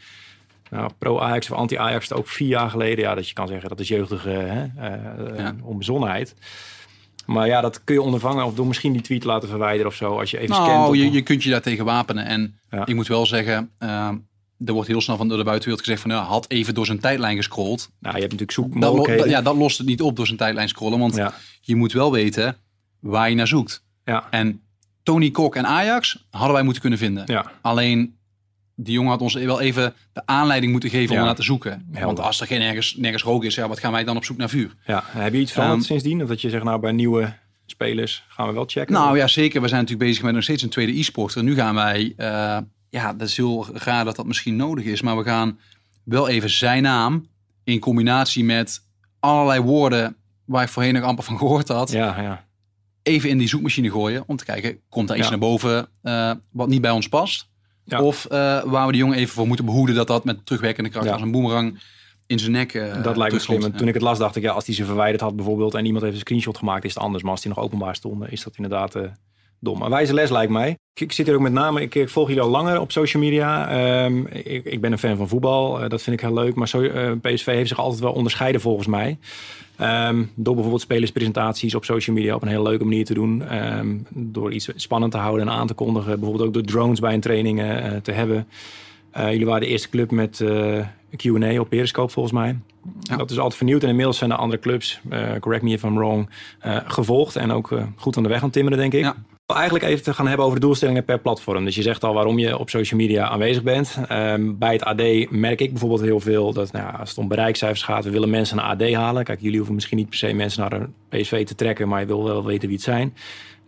[0.70, 3.04] nou, pro-Ajax of anti-Ajax ook vier jaar geleden.
[3.04, 5.54] Ja, dat je kan zeggen dat is jeugdige hè, uh, ja.
[5.62, 6.34] onbezonnenheid.
[7.26, 10.18] Maar ja, dat kun je ondervangen of door misschien die tweet laten verwijderen of zo.
[10.18, 10.96] Als je even nou, scant.
[10.96, 12.24] Je, je kunt je daar tegen wapenen.
[12.24, 12.86] En ja.
[12.86, 14.10] ik moet wel zeggen, uh,
[14.64, 16.10] er wordt heel snel van door de buitenwereld gezegd van...
[16.10, 17.90] Ja, had even door zijn tijdlijn gescrolld.
[17.98, 19.22] Nou, je hebt natuurlijk zoekmogelijkheden.
[19.22, 20.98] Dat, ja, dat lost het niet op door zijn tijdlijn scrollen.
[20.98, 21.34] Want ja.
[21.60, 22.56] je moet wel weten
[23.00, 23.84] waar je naar zoekt.
[24.04, 24.26] Ja.
[24.30, 24.62] En
[25.02, 27.22] Tony Kok en Ajax hadden wij moeten kunnen vinden.
[27.26, 27.50] Ja.
[27.60, 28.17] Alleen
[28.80, 31.20] die jongen had ons wel even de aanleiding moeten geven ja.
[31.20, 31.70] om naar te zoeken.
[31.70, 32.06] Helder.
[32.06, 34.36] Want als er geen nergens, nergens rook is, ja, wat gaan wij dan op zoek
[34.36, 34.74] naar vuur?
[34.86, 36.22] Ja, heb je iets veranderd um, sindsdien?
[36.22, 37.32] Of dat je zegt, nou bij nieuwe
[37.66, 38.94] spelers gaan we wel checken?
[38.94, 39.60] Nou ja, zeker.
[39.60, 41.42] We zijn natuurlijk bezig met nog steeds een tweede e-sporter.
[41.42, 42.58] Nu gaan wij, uh,
[42.90, 45.58] ja, dat is heel raar dat dat misschien nodig is, maar we gaan
[46.04, 47.26] wel even zijn naam
[47.64, 48.82] in combinatie met
[49.20, 51.90] allerlei woorden waar ik voorheen nog amper van gehoord had.
[51.90, 52.46] Ja, ja
[53.08, 56.68] even in die zoekmachine gooien om te kijken, komt er iets naar boven eh, wat
[56.68, 57.48] niet bij ons past?
[57.88, 58.02] Ja.
[58.02, 61.06] Of eh, waar we de jongen even voor moeten behoeden dat dat met terugwerkende kracht
[61.06, 61.12] Ja.
[61.12, 61.80] als een boemerang
[62.26, 63.62] in zijn nek eh dat lijkt me slim.
[63.62, 63.72] En.
[63.72, 66.02] Toen ik het las, dacht ik, ja, als die ze verwijderd had bijvoorbeeld en iemand
[66.02, 67.22] heeft een screenshot gemaakt, is het anders.
[67.22, 69.02] Maar als die nog openbaar stonden, is dat inderdaad eh,
[69.60, 69.82] dom.
[69.82, 70.78] Een wijze les lijkt mij.
[70.94, 73.22] Ik, ik zit hier ook met name, ik, ik volg jullie al langer op social
[73.22, 73.68] media.
[73.68, 76.54] Ehm, ik, ik ben een fan van voetbal, eh, dat vind ik heel leuk.
[76.54, 79.18] Maar zo, eh, PSV heeft zich altijd wel onderscheiden volgens mij.
[79.76, 83.42] Ehm, door bijvoorbeeld spelerspresentaties op social media op een hele leuke manier te doen.
[83.42, 86.20] Ehm, door iets spannend te houden en aan te kondigen.
[86.20, 88.46] Bijvoorbeeld ook door drones bij een training eh, te hebben.
[89.12, 90.44] Jullie waren de eerste club met
[91.16, 92.56] Q&A op Periscope volgens mij.
[93.00, 93.16] Ja.
[93.16, 93.82] Dat is altijd vernieuwd.
[93.82, 95.00] En inmiddels zijn er andere clubs,
[95.40, 96.30] correct me if I'm wrong,
[96.86, 97.36] gevolgd.
[97.36, 99.02] En ook goed aan de weg aan timmeren, denk ik.
[99.02, 99.16] Ja.
[99.54, 101.64] Eigenlijk even te gaan hebben over de doelstellingen per platform.
[101.64, 103.98] Dus je zegt al waarom je op social media aanwezig bent.
[104.08, 107.28] Ehm, bij het AD merk ik bijvoorbeeld heel veel dat nou, ja, als het om
[107.28, 109.24] bereikcijfers gaat, we willen mensen naar AD halen.
[109.24, 112.06] Kijk, jullie hoeven misschien niet per se mensen naar een PSV te trekken, maar je
[112.06, 113.14] wil wel weten wie het zijn.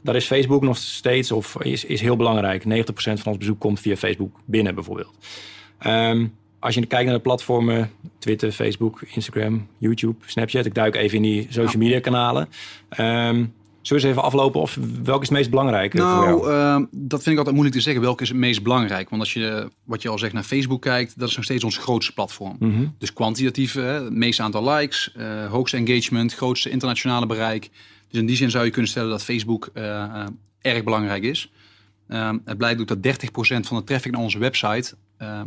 [0.03, 2.64] Daar is Facebook nog steeds, of is, is heel belangrijk.
[2.64, 5.14] 90% van ons bezoek komt via Facebook binnen bijvoorbeeld.
[5.79, 6.27] Ehm,
[6.59, 10.66] als je kijkt naar de platformen, Twitter, Facebook, Instagram, YouTube, Snapchat.
[10.66, 12.49] Ik duik even in die social media kanalen.
[12.88, 13.45] Ehm,
[13.83, 16.40] zullen we eens even aflopen of welke is het meest belangrijke voor jou?
[16.47, 18.03] Nou, ehm, dat vind ik altijd moeilijk te zeggen.
[18.03, 19.09] Welke is het meest belangrijk?
[19.11, 21.77] Want als je, wat je al zegt, naar Facebook kijkt, dat is nog steeds ons
[21.77, 22.57] grootste platform.
[22.59, 22.87] Mhm.
[22.99, 27.71] Dus kwantitatief, hè, het meeste aantal likes, eh, hoogste engagement, grootste internationale bereik.
[28.09, 30.27] Dus in die zin zou je kunnen stellen dat Facebook eh, eh,
[30.61, 31.51] erg belangrijk is.
[32.09, 34.95] Ehm, het blijkt ook dat 30% van de traffic naar onze website,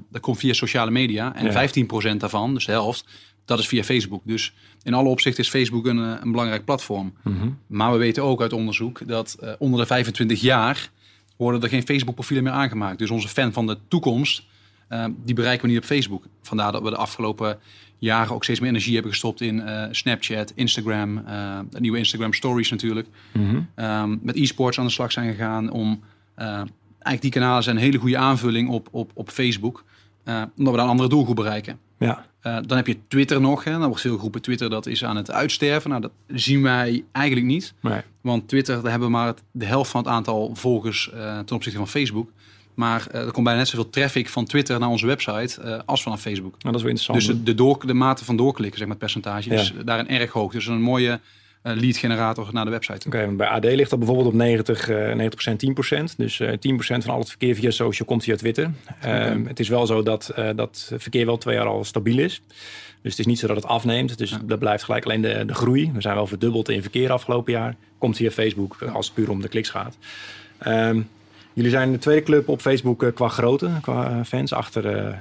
[0.10, 1.36] dat komt via sociale media.
[1.36, 1.52] En Ja.
[1.52, 3.06] 15% daarvan, dus de helft,
[3.46, 4.22] dat is via Facebook.
[4.26, 4.54] Dus
[4.84, 7.14] in alle opzichten is Facebook een, eh, een belangrijk platform.
[7.24, 7.50] Mhm.
[7.68, 10.90] Maar we weten ook uit onderzoek dat eh, onder de 25 jaar
[11.38, 13.00] worden er geen Facebook-profielen meer aangemaakt.
[13.00, 14.44] Dus onze fan van de toekomst,
[14.88, 16.24] eh, die bereiken we niet op Facebook.
[16.42, 17.60] Vandaar dat we de afgelopen
[17.98, 21.24] jaren ook steeds meer energie hebben gestopt in Snapchat, Instagram,
[21.70, 23.08] de nieuwe Instagram Stories natuurlijk.
[23.32, 23.62] Mhm.
[23.76, 26.04] Ehm, met e-sports aan de slag zijn gegaan om...
[26.36, 29.84] eigenlijk die kanalen zijn een hele goede aanvulling op, op, op Facebook.
[30.24, 31.80] Eh, omdat we dan een andere doelgroep bereiken.
[32.00, 33.64] Ja, Eh, dan heb je Twitter nog.
[33.64, 33.72] Hè.
[33.72, 35.90] Dan wordt veel groepen Twitter dat is aan het uitsterven.
[35.90, 37.74] Nou, dat zien wij eigenlijk niet.
[37.82, 38.02] nee.
[38.22, 41.78] Want Twitter, daar hebben we maar de helft van het aantal volgers eh, ten opzichte
[41.78, 42.30] van Facebook.
[42.74, 46.52] Maar er komt bijna net zoveel traffic van Twitter naar onze website als vanaf Facebook.
[46.52, 47.18] Nou, dat is wel interessant.
[47.20, 49.56] Dus de, de, door, de mate van doorklikken, zeg maar, het percentage, Ja.
[49.60, 50.52] is daarin erg hoog.
[50.52, 51.20] Dus een mooie
[51.64, 53.08] lead generator naar de website.
[53.08, 56.16] Oké, bij AD ligt dat bijvoorbeeld op 90, eh 90% 10%.
[56.18, 58.72] Dus eh 10% van al het verkeer via social komt via Twitter.
[59.02, 62.42] Ehm, Het is wel zo dat eh, dat verkeer wel twee jaar al stabiel is.
[63.02, 64.18] Dus het is niet zo dat het afneemt.
[64.18, 64.42] Dus Ja.
[64.46, 65.92] dat blijft gelijk alleen de, de groei.
[65.94, 67.76] We zijn wel verdubbeld in verkeer afgelopen jaar.
[67.98, 69.98] Komt via Facebook eh, als het puur om de kliks gaat.
[70.58, 71.02] Ehm,
[71.54, 74.54] jullie zijn de tweede club op Facebook eh, qua grootte, qua eh, fans.
[74.54, 75.14] Achter eh,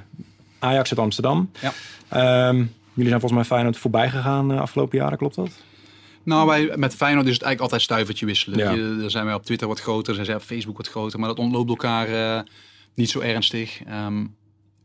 [0.59, 1.49] Ajax uit Amsterdam.
[1.61, 1.71] Ja.
[2.09, 2.55] Ehm,
[2.93, 5.49] jullie zijn volgens mij Feyenoord voorbij gegaan de afgelopen jaren, klopt dat?
[6.23, 8.59] Nou, wij, met Feyenoord is het eigenlijk altijd stuivertje wisselen.
[8.59, 8.71] Ja.
[8.71, 11.19] Je, dan zijn wij op Twitter wat groter, zijn zij op Facebook wat groter.
[11.19, 12.43] Maar dat ontloopt elkaar eh,
[12.93, 13.83] niet zo ernstig.
[13.83, 14.25] Ehm,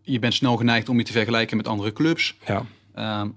[0.03, 2.37] je bent snel geneigd om je te vergelijken met andere clubs.
[2.47, 2.67] Ja.
[2.95, 3.29] Ehm,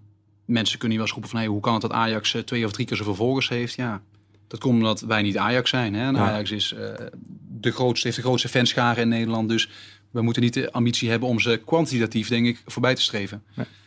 [0.46, 1.40] mensen kunnen hier wel eens roepen van...
[1.40, 3.74] Hey, hoe kan het dat Ajax eh, twee of drie keer zoveel volgers heeft?
[3.76, 4.02] Ja,
[4.48, 5.94] dat komt omdat wij niet Ajax zijn.
[5.94, 6.08] Hè?
[6.08, 6.32] En Ja.
[6.32, 7.06] Ajax is, eh,
[7.48, 9.50] de grootste, heeft de grootste fanscharen in Nederland.
[9.50, 9.70] Dus
[10.12, 13.44] we moeten niet de ambitie hebben om ze kwantitatief, denk ik, voorbij te streven.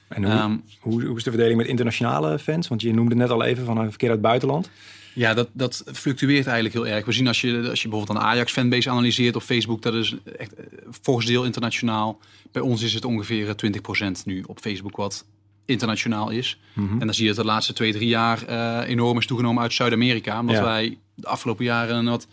[0.09, 2.69] En hoe, Ehm, Hoe, hoe is de verdeling met internationale fans?
[2.69, 4.71] Want je noemde net al even van een verkeer uit het buitenland.
[5.15, 7.05] Ja, dat, dat fluctueert eigenlijk heel erg.
[7.05, 10.55] We zien als je, als je bijvoorbeeld een Ajax-fanbase analyseert op Facebook, dat is echt
[10.55, 10.65] eh,
[11.03, 12.19] volgens deel internationaal.
[12.53, 13.55] Bij ons is het ongeveer eh,
[14.09, 15.25] 20% nu op Facebook wat
[15.67, 16.59] internationaal is.
[16.75, 19.73] En dan zie je dat de laatste twee, drie jaar eh, enorm is toegenomen uit
[19.73, 20.41] Zuid-Amerika.
[20.41, 20.63] Omdat Ja.
[20.63, 22.27] wij de afgelopen jaren een wat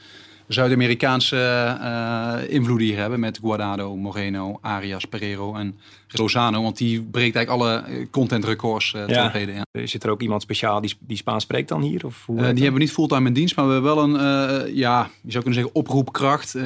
[0.53, 1.37] Zuid-Amerikaanse
[1.81, 3.19] eh invloeden hier hebben.
[3.19, 5.75] Met Guardado, Moreno, Arias, Pereiro en
[6.07, 6.61] Rosano.
[6.61, 9.23] Want die breekt eigenlijk alle eh, contentrecords eh Ja.
[9.23, 9.55] tot heden.
[9.55, 9.85] Ja.
[9.87, 12.05] Zit er ook iemand speciaal die, die Spaans spreekt dan hier?
[12.05, 14.15] Of hoe Eh, die hebben we niet fulltime in dienst, maar we hebben wel een,
[14.15, 16.55] eh, ja, je zou kunnen zeggen, oproepkracht.
[16.55, 16.63] Eh,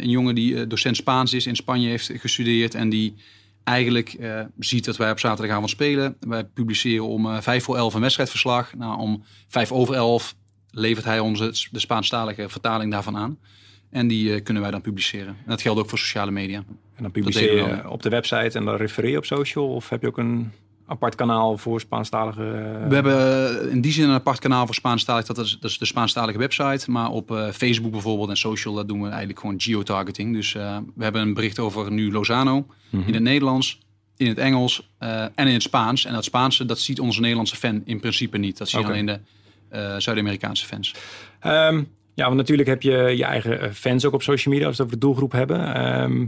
[0.00, 3.14] een jongen die eh, docent Spaans is, in Spanje heeft gestudeerd en die
[3.64, 6.16] eigenlijk eh, ziet dat wij op zaterdagavond spelen.
[6.20, 8.74] Wij publiceren om eh, vijf voor elf een wedstrijdverslag.
[8.74, 10.34] Nou, om vijf over elf
[10.72, 13.38] levert hij ons het- de Spaanstalige vertaling daarvan aan.
[13.90, 15.26] En die eh, kunnen wij dan publiceren.
[15.28, 16.58] En dat geldt ook voor sociale media.
[16.96, 19.68] En dan publiceer je op de website en dan refereer je op social?
[19.74, 20.50] Of heb je ook een
[20.86, 22.42] apart kanaal voor Spaanstalige...
[22.42, 25.24] eh, We hebben eh, in die zin een apart kanaal voor Spaanstalig.
[25.26, 26.90] Dat is, dat is de Spaanstalige website.
[26.90, 30.34] Maar op Facebook bijvoorbeeld en social, dat doen we eigenlijk gewoon geotargeting.
[30.34, 33.08] Dus we hebben een bericht over nu Lozano Mhm.
[33.08, 33.78] in het Nederlands,
[34.16, 36.04] in het Engels en in het Spaans.
[36.04, 38.58] En dat Spaanse, dat ziet onze Nederlandse fan in principe niet.
[38.58, 38.88] Dat zien Oké.
[38.90, 39.18] alleen de
[39.98, 40.94] Zuid-Amerikaanse fans.
[41.40, 41.82] Ehm,
[42.14, 44.82] ja, want natuurlijk heb je je eigen eh, fans ook op social media, als we
[44.82, 45.74] het over de doelgroep hebben.
[45.74, 46.26] Ehm,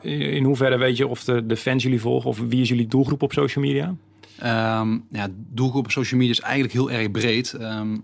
[0.00, 3.22] in hoeverre weet je of de, de fans jullie volgen of wie is jullie doelgroep
[3.22, 3.94] op social media?
[4.38, 7.52] Ehm ja, doelgroep op social media is eigenlijk heel erg breed.
[7.52, 7.96] Ehm,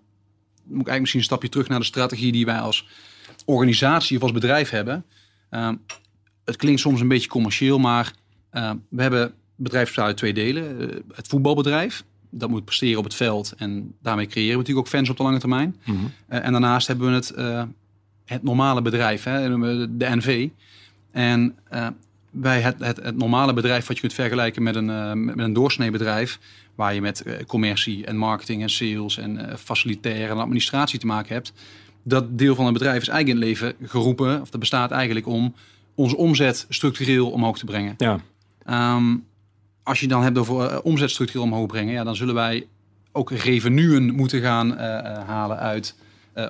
[0.69, 2.89] eigenlijk misschien een stapje terug naar de strategie die wij als
[3.45, 5.05] organisatie of als bedrijf hebben.
[6.45, 8.13] Het klinkt soms een beetje commercieel, maar
[8.89, 10.81] we hebben bedrijf bestaat uit twee delen.
[10.81, 14.93] Eh, het voetbalbedrijf, dat moet presteren op het veld en daarmee creëren we natuurlijk ook
[14.93, 15.77] fans op de lange termijn.
[15.85, 15.97] Mhm.
[16.27, 17.63] Eh, en daarnaast hebben we het, eh,
[18.25, 19.59] het normale bedrijf, hè,
[19.97, 20.49] de NV.
[21.11, 21.87] En uh,
[22.31, 25.91] bij het, het, het, normale bedrijf wat je kunt vergelijken met een, met een doorsnee
[25.91, 26.39] bedrijf,
[26.75, 31.53] waar je met commercie en marketing en sales en facilitair en administratie te maken hebt.
[32.03, 35.27] Dat deel van het bedrijf is eigenlijk in het leven geroepen, of dat bestaat eigenlijk
[35.27, 35.55] om
[35.95, 37.95] onze omzet structureel omhoog te brengen.
[37.99, 38.21] Ja.
[38.95, 39.25] Um,
[39.83, 42.67] als je dan hebt over omzet structureel omhoog brengen, ja, dan zullen wij
[43.13, 44.79] ook revenuen moeten gaan
[45.27, 45.95] halen uit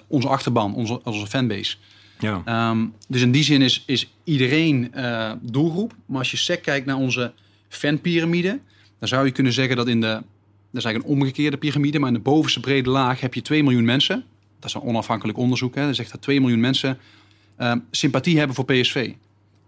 [0.07, 1.77] onze achterban, onze, onze fanbase.
[2.19, 2.71] Ja.
[2.71, 4.95] Um, dus in die zin is, is iedereen
[5.41, 5.95] doelgroep.
[6.07, 7.33] Maar als je sec kijkt naar onze
[7.69, 8.61] fanpyramide,
[8.99, 10.23] dan zou je kunnen zeggen dat in de,
[10.73, 13.63] dat is eigenlijk een omgekeerde piramide, maar in de bovenste brede laag heb je 2
[13.63, 14.25] miljoen mensen.
[14.59, 15.75] Dat is een onafhankelijk onderzoek.
[15.75, 15.87] Hè.
[15.87, 16.99] Dat zegt dat 2 miljoen mensen
[17.59, 19.13] uh, sympathie hebben voor PSV.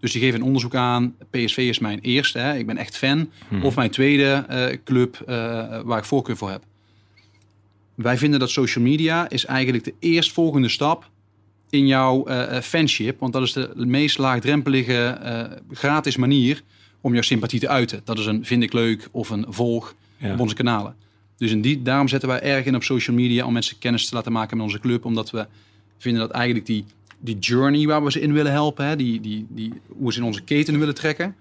[0.05, 1.17] Dus die geven een onderzoek aan.
[1.31, 2.57] PSV is mijn eerste, hè.
[2.57, 3.31] ik ben echt fan.
[3.49, 3.65] Hmm.
[3.65, 5.23] Of mijn tweede uh, club
[5.85, 6.63] waar ik voorkeur voor heb.
[7.95, 11.11] Wij vinden dat social media is eigenlijk de eerstvolgende stap
[11.71, 13.21] in jouw uh, fanship.
[13.21, 15.19] Want dat is de meest laagdrempelige
[15.71, 16.63] gratis manier
[17.01, 18.01] om jouw sympathie te uiten.
[18.05, 20.33] Dat is een vind ik leuk of een volg ja.
[20.33, 20.95] op onze kanalen.
[21.37, 24.15] Dus in die, daarom zetten wij erg in op social media om mensen kennis te
[24.15, 25.05] laten maken met onze club.
[25.05, 25.47] Omdat we
[25.99, 26.85] vinden dat eigenlijk die,
[27.25, 30.19] die journey waar we ze in willen helpen, hè, die, die, die, hoe we ze
[30.19, 31.37] in onze keten willen trekken,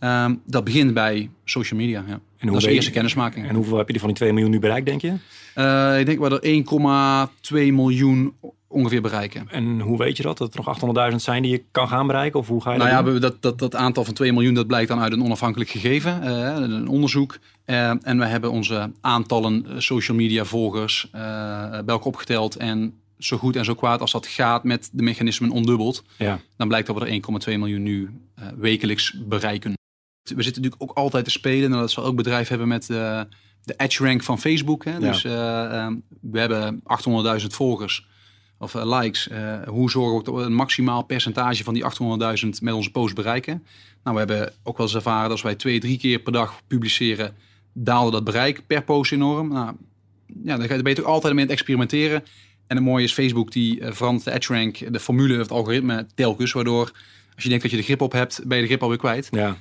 [0.00, 2.04] um, dat begint bij social media.
[2.06, 2.20] Ja.
[2.38, 3.48] En dat is de eerste kennismaking.
[3.48, 5.14] En hoeveel heb je die van die 2 miljoen nu bereikt, denk je?
[5.54, 7.28] Uh, ik denk wel er
[7.68, 8.34] 1,2 miljoen
[8.68, 9.48] ongeveer bereiken.
[9.50, 10.38] En hoe weet je dat?
[10.38, 12.40] Dat er nog 800.000 zijn die je kan gaan bereiken?
[12.40, 14.66] Of hoe ga je nou dat ja, dat, dat, dat aantal van 2 miljoen dat
[14.66, 17.38] blijkt dan uit een onafhankelijk gegeven, uh, een onderzoek.
[17.66, 22.56] Uh, en we hebben onze aantallen social media volgers bij elkaar opgeteld.
[22.56, 26.04] En zo goed en zo kwaad als dat gaat met de mechanismen ondubbeld.
[26.18, 26.40] Ja.
[26.56, 28.20] Dan blijkt dat we er 1,2 miljoen nu
[28.56, 29.72] wekelijks bereiken.
[30.22, 31.72] We zitten natuurlijk ook altijd te spelen.
[31.72, 34.84] En dat zal ook bedrijf hebben met de edge rank van Facebook.
[34.84, 34.92] Hè?
[34.92, 34.98] Ja.
[34.98, 35.22] Dus
[36.20, 36.82] we hebben
[37.40, 38.06] 800.000 volgers
[38.58, 39.28] of likes.
[39.66, 41.84] Hoe zorgen we dat we een maximaal percentage van die
[42.44, 43.64] 800.000 met onze post bereiken?
[44.02, 46.60] Nou, we hebben ook wel eens ervaren dat als wij twee, drie keer per dag
[46.66, 47.36] publiceren,
[47.72, 49.48] daalde dat bereik per post enorm.
[49.48, 49.76] Nou,
[50.44, 52.24] ja, dan ben je toch altijd mee aan het experimenteren.
[52.66, 56.06] En het mooie is Facebook die uh, verandert de edge rank, de formule, het algoritme
[56.14, 56.92] telkens, waardoor
[57.34, 59.28] als je denkt dat je de grip op hebt, ben je de grip alweer kwijt.
[59.30, 59.56] Ja.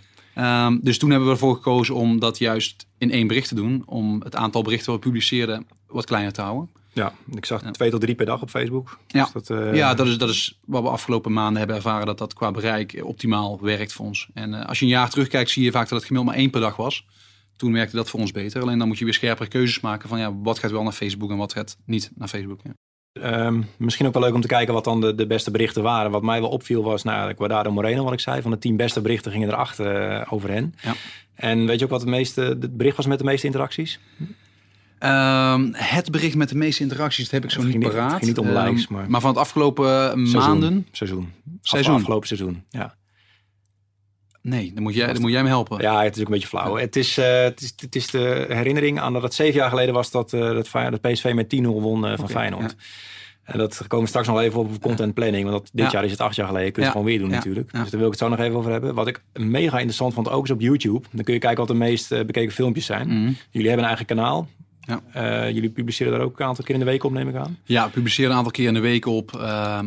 [0.67, 3.83] Um, dus toen hebben we ervoor gekozen om dat juist in één bericht te doen,
[3.85, 6.69] om het aantal berichten wat we publiceerden wat kleiner te houden.
[6.93, 8.99] Ja, ik zag twee tot drie per dag op Facebook.
[9.07, 9.75] Ja, dus dat, uh...
[9.75, 13.01] ja dat, is, dat is wat we afgelopen maanden hebben ervaren dat dat qua bereik
[13.03, 14.27] optimaal werkt voor ons.
[14.33, 16.51] En uh, als je een jaar terugkijkt zie je vaak dat het gemiddeld maar één
[16.51, 17.05] per dag was.
[17.55, 18.61] Toen werkte dat voor ons beter.
[18.61, 21.31] Alleen dan moet je weer scherpere keuzes maken van ja, wat gaat wel naar Facebook
[21.31, 22.59] en wat gaat niet naar Facebook.
[22.63, 22.71] Ja.
[23.21, 26.11] Um, misschien ook wel leuk om te kijken wat dan de, de beste berichten waren.
[26.11, 28.41] Wat mij wel opviel was nou, Guardado Moreno, wat ik zei.
[28.41, 30.75] Van de tien beste berichten gingen er acht uh, over hen.
[30.81, 30.93] Ja.
[31.35, 33.99] En weet je ook wat het, meeste, het bericht was met de meeste interacties?
[34.99, 38.11] Um, het bericht met de meeste interacties, dat heb ik zo niet paraat.
[38.11, 39.03] Ging niet om likes, maar...
[39.03, 40.87] Um, maar van het afgelopen seizoen, maanden...
[40.91, 41.31] Seizoen.
[41.61, 41.95] Seizoen.
[41.95, 42.95] Afgelopen seizoen, ja.
[44.43, 45.81] Nee, dan moet, jij, dan moet jij me helpen.
[45.81, 46.75] Ja, het is ook een beetje flauw.
[46.75, 49.93] Het is, uh, het is, het is de herinnering aan dat het zeven jaar geleden
[49.93, 52.75] was dat, uh, dat, dat PSV met 10-0 won uh, van okay, Feyenoord.
[52.77, 52.83] Ja.
[53.43, 55.49] En dat komen we straks nog even op content planning.
[55.49, 55.91] Want dat, dit ja.
[55.91, 56.67] jaar is het acht jaar geleden.
[56.67, 57.71] Je kunt het gewoon weer doen natuurlijk.
[57.71, 58.93] Dus daar wil ik het zo nog even over hebben.
[58.93, 61.07] Wat ik mega interessant vond ook is op YouTube.
[61.11, 63.07] Dan kun je kijken wat de meest bekeken filmpjes zijn.
[63.07, 63.17] Mhm.
[63.17, 63.35] Mm.
[63.49, 64.47] Jullie hebben een eigen kanaal.
[64.81, 65.01] Ja.
[65.15, 67.57] Uh, jullie publiceren daar ook een aantal keer in de week op, neem ik aan?
[67.63, 69.31] Ja, publiceren een aantal keer in de week op.
[69.35, 69.79] Uh,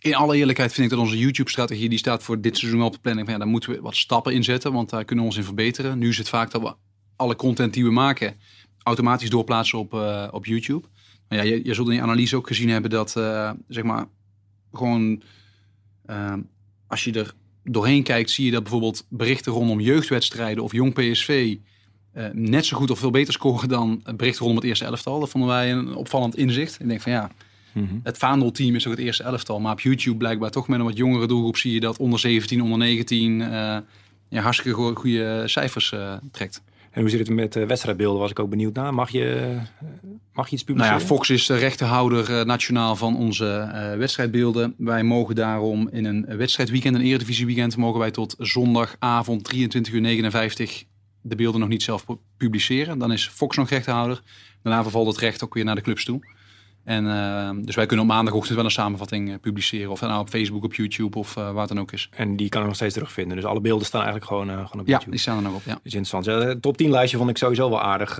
[0.00, 2.98] in alle eerlijkheid vind ik dat onze YouTube-strategie, die staat voor dit seizoen op de
[2.98, 3.26] planning.
[3.26, 5.46] Van, ja, daar moeten we wat stappen in zetten, want daar kunnen we ons in
[5.46, 5.98] verbeteren.
[5.98, 6.74] Nu is het vaak dat we
[7.16, 8.36] alle content die we maken
[8.82, 10.86] automatisch doorplaatsen op, uh, op YouTube.
[11.28, 13.10] Maar ja, je, je zult in je analyse ook gezien hebben dat,
[13.68, 14.06] zeg maar,
[14.72, 15.22] gewoon
[16.86, 17.34] als je er
[17.64, 21.56] doorheen kijkt, zie je dat bijvoorbeeld berichten rondom jeugdwedstrijden of jong PSV
[22.32, 25.20] net zo goed of veel beter scoren dan berichten rondom het eerste elftal.
[25.20, 26.80] Dat vonden wij een opvallend inzicht.
[26.80, 27.30] Ik denk van ja,
[27.72, 28.00] mm -hmm.
[28.02, 29.60] het vaandelteam is ook het eerste elftal.
[29.60, 32.62] Maar op YouTube blijkbaar toch met een wat jongere doelgroep zie je dat onder 17,
[32.62, 33.46] onder 19 uh,
[34.28, 36.62] ja, hartstikke go goede cijfers uh, trekt.
[36.90, 38.20] En hoe zit het met uh, wedstrijdbeelden?
[38.20, 38.94] Was ik ook benieuwd naar.
[38.94, 39.56] Mag je,
[40.32, 40.96] mag je iets publiceren?
[40.96, 44.74] Nou ja, Fox is de rechterhouder uh, nationaal van onze uh, wedstrijdbeelden.
[44.78, 50.84] Wij mogen daarom in een wedstrijdweekend, een eredivisieweekend, mogen wij tot zondagavond 23 uur 59
[51.22, 52.04] de beelden nog niet zelf
[52.36, 52.98] publiceren.
[52.98, 54.22] Dan is Fox nog rechthouder.
[54.62, 56.20] Daarna vervalt het recht ook weer naar de clubs toe.
[56.84, 59.90] En, uh, dus wij kunnen op maandagochtend wel een samenvatting uh, publiceren.
[59.90, 62.08] Of nou op Facebook, op YouTube of uh, waar het dan ook is.
[62.12, 63.36] En die kan ik nog steeds terugvinden.
[63.36, 65.10] Dus alle beelden staan eigenlijk gewoon, gewoon op ja, YouTube.
[65.10, 65.72] die staan er nog op, ja.
[65.72, 66.24] Dat is interessant.
[66.24, 68.14] Ja, het top 10 lijstje vond ik sowieso wel aardig.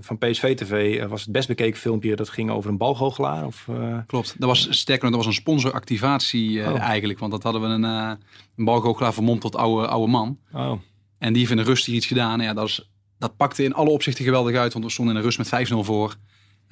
[0.00, 2.16] van PSV TV was het best bekeken filmpje.
[2.16, 3.46] Dat ging over een balgoochelaar.
[3.46, 3.68] Of,
[4.06, 4.34] Klopt.
[4.38, 6.80] Dat was, sterker dat was een sponsoractivatie oh.
[6.80, 7.18] eigenlijk.
[7.18, 7.82] Want dat hadden we een,
[8.56, 10.38] een balgoochelaar vermomd tot oude, oude man.
[10.52, 10.72] Oh.
[11.18, 12.40] En die heeft in de rust hier iets gedaan.
[12.40, 14.72] Ja, dat, is, dat pakte in alle opzichten geweldig uit.
[14.72, 16.16] Want we stonden in de rust met 5-0 voor.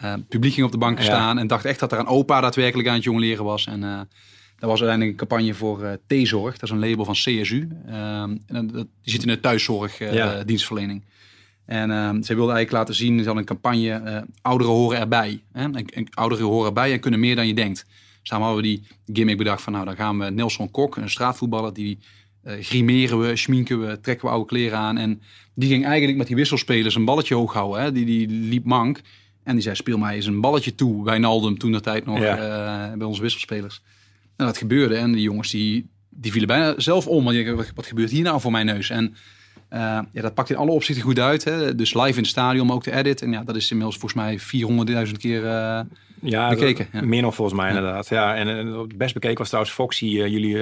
[0.05, 2.89] Uh, publiek ging op de bank staan en dacht echt dat er een opa daadwerkelijk
[2.89, 3.67] aan het jongleren was.
[3.67, 4.01] En uh,
[4.59, 6.53] dat was uiteindelijk een campagne voor uh, T-Zorg.
[6.53, 7.69] Dat is een label van CSU.
[7.87, 11.05] Ehm, en dat, die zit in de thuiszorgdienstverlening.
[11.65, 15.43] En ehm, ze wilden eigenlijk laten zien, ze hadden een campagne, ouderen horen erbij.
[15.53, 15.63] Hè?
[15.63, 17.87] En, en, ouderen horen erbij en kunnen meer dan je denkt.
[18.21, 18.83] Dus hadden we die
[19.13, 21.99] gimmick bedacht van, nou dan gaan we Nelson Kok, een straatvoetballer, die
[22.45, 24.99] grimeren we, schminken we, trekken we oude kleren aan.
[24.99, 25.23] En
[25.55, 27.83] die ging eigenlijk met die wisselspelers een balletje hoog houden.
[27.83, 27.93] Hè?
[27.93, 29.01] Die, die liep mank.
[29.47, 31.05] En die zei, speel mij eens een balletje toe.
[31.05, 32.37] Wijnaldum toen de tijd nog ja.
[32.91, 33.83] uh, bij onze wisselspelers.
[34.37, 34.97] En dat gebeurde.
[34.97, 37.25] En die jongens die, die vielen bijna zelf om.
[37.25, 38.91] Want wat gebeurt hier nou voor mijn neus?
[38.91, 39.05] En
[39.73, 41.45] uh, ja, dat pakt in alle opzichten goed uit.
[41.45, 41.75] Hè?
[41.75, 43.23] Dus live in het stadion, maar ook de edit.
[43.23, 44.41] En ja, dat is inmiddels volgens mij
[45.07, 45.81] 400.000 keer uh,
[46.21, 46.87] ja, bekeken.
[46.93, 47.03] Ja.
[47.03, 48.09] Meer nog volgens mij inderdaad.
[48.09, 50.59] Ja, en het best bekeken was trouwens Foxy, uh, jullie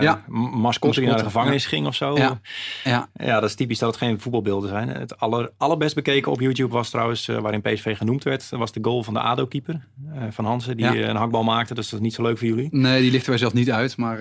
[0.00, 0.24] ja.
[0.52, 2.16] mascotte die naar de gevangenis ging of zo.
[2.16, 2.40] Ja.
[2.84, 3.08] Ja.
[3.14, 4.88] ja, dat is typisch dat het geen voetbalbeelden zijn.
[4.88, 9.02] Het aller, allerbest bekeken op YouTube was trouwens, waarin PSV genoemd werd, was de goal
[9.02, 9.86] van de ADO-keeper
[10.30, 11.74] van Hansen, die een hakbal maakte.
[11.74, 12.68] Dus dat is niet zo leuk voor jullie.
[12.70, 13.96] Nee, die lichten wij zelf niet uit.
[13.96, 14.18] Maar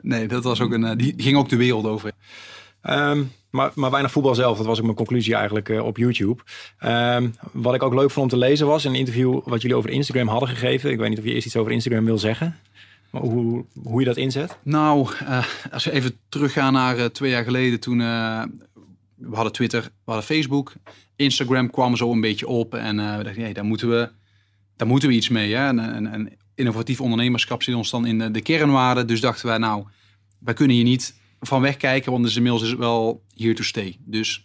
[0.00, 2.12] nee, dat was ook een, die ging ook de wereld over.
[2.90, 4.56] Um, maar, maar weinig voetbal zelf.
[4.56, 6.42] Dat was ook mijn conclusie eigenlijk uh, op YouTube.
[6.84, 9.90] Um, wat ik ook leuk vond om te lezen was een interview wat jullie over
[9.90, 10.90] Instagram hadden gegeven.
[10.90, 12.56] Ik weet niet of je eerst iets over Instagram wil zeggen.
[13.10, 14.58] Maar hoe, hoe je dat inzet?
[14.62, 17.80] Nou, uh, als we even teruggaan naar uh, twee jaar geleden.
[17.80, 20.72] Toen we hadden Twitter, we hadden Facebook.
[21.16, 22.74] Instagram kwam zo een beetje op.
[22.74, 24.10] En we dachten, hey, daar, moeten we,
[24.76, 25.56] daar moeten we iets mee.
[25.56, 29.06] En, en, en innovatief ondernemerschap zit ons dan in de, de kernwaarden.
[29.06, 29.84] Dus dachten wij, nou,
[30.38, 31.14] wij kunnen hier niet
[31.46, 33.96] van wegkijken, want dus inmiddels is het wel here to stay.
[34.04, 34.44] Dus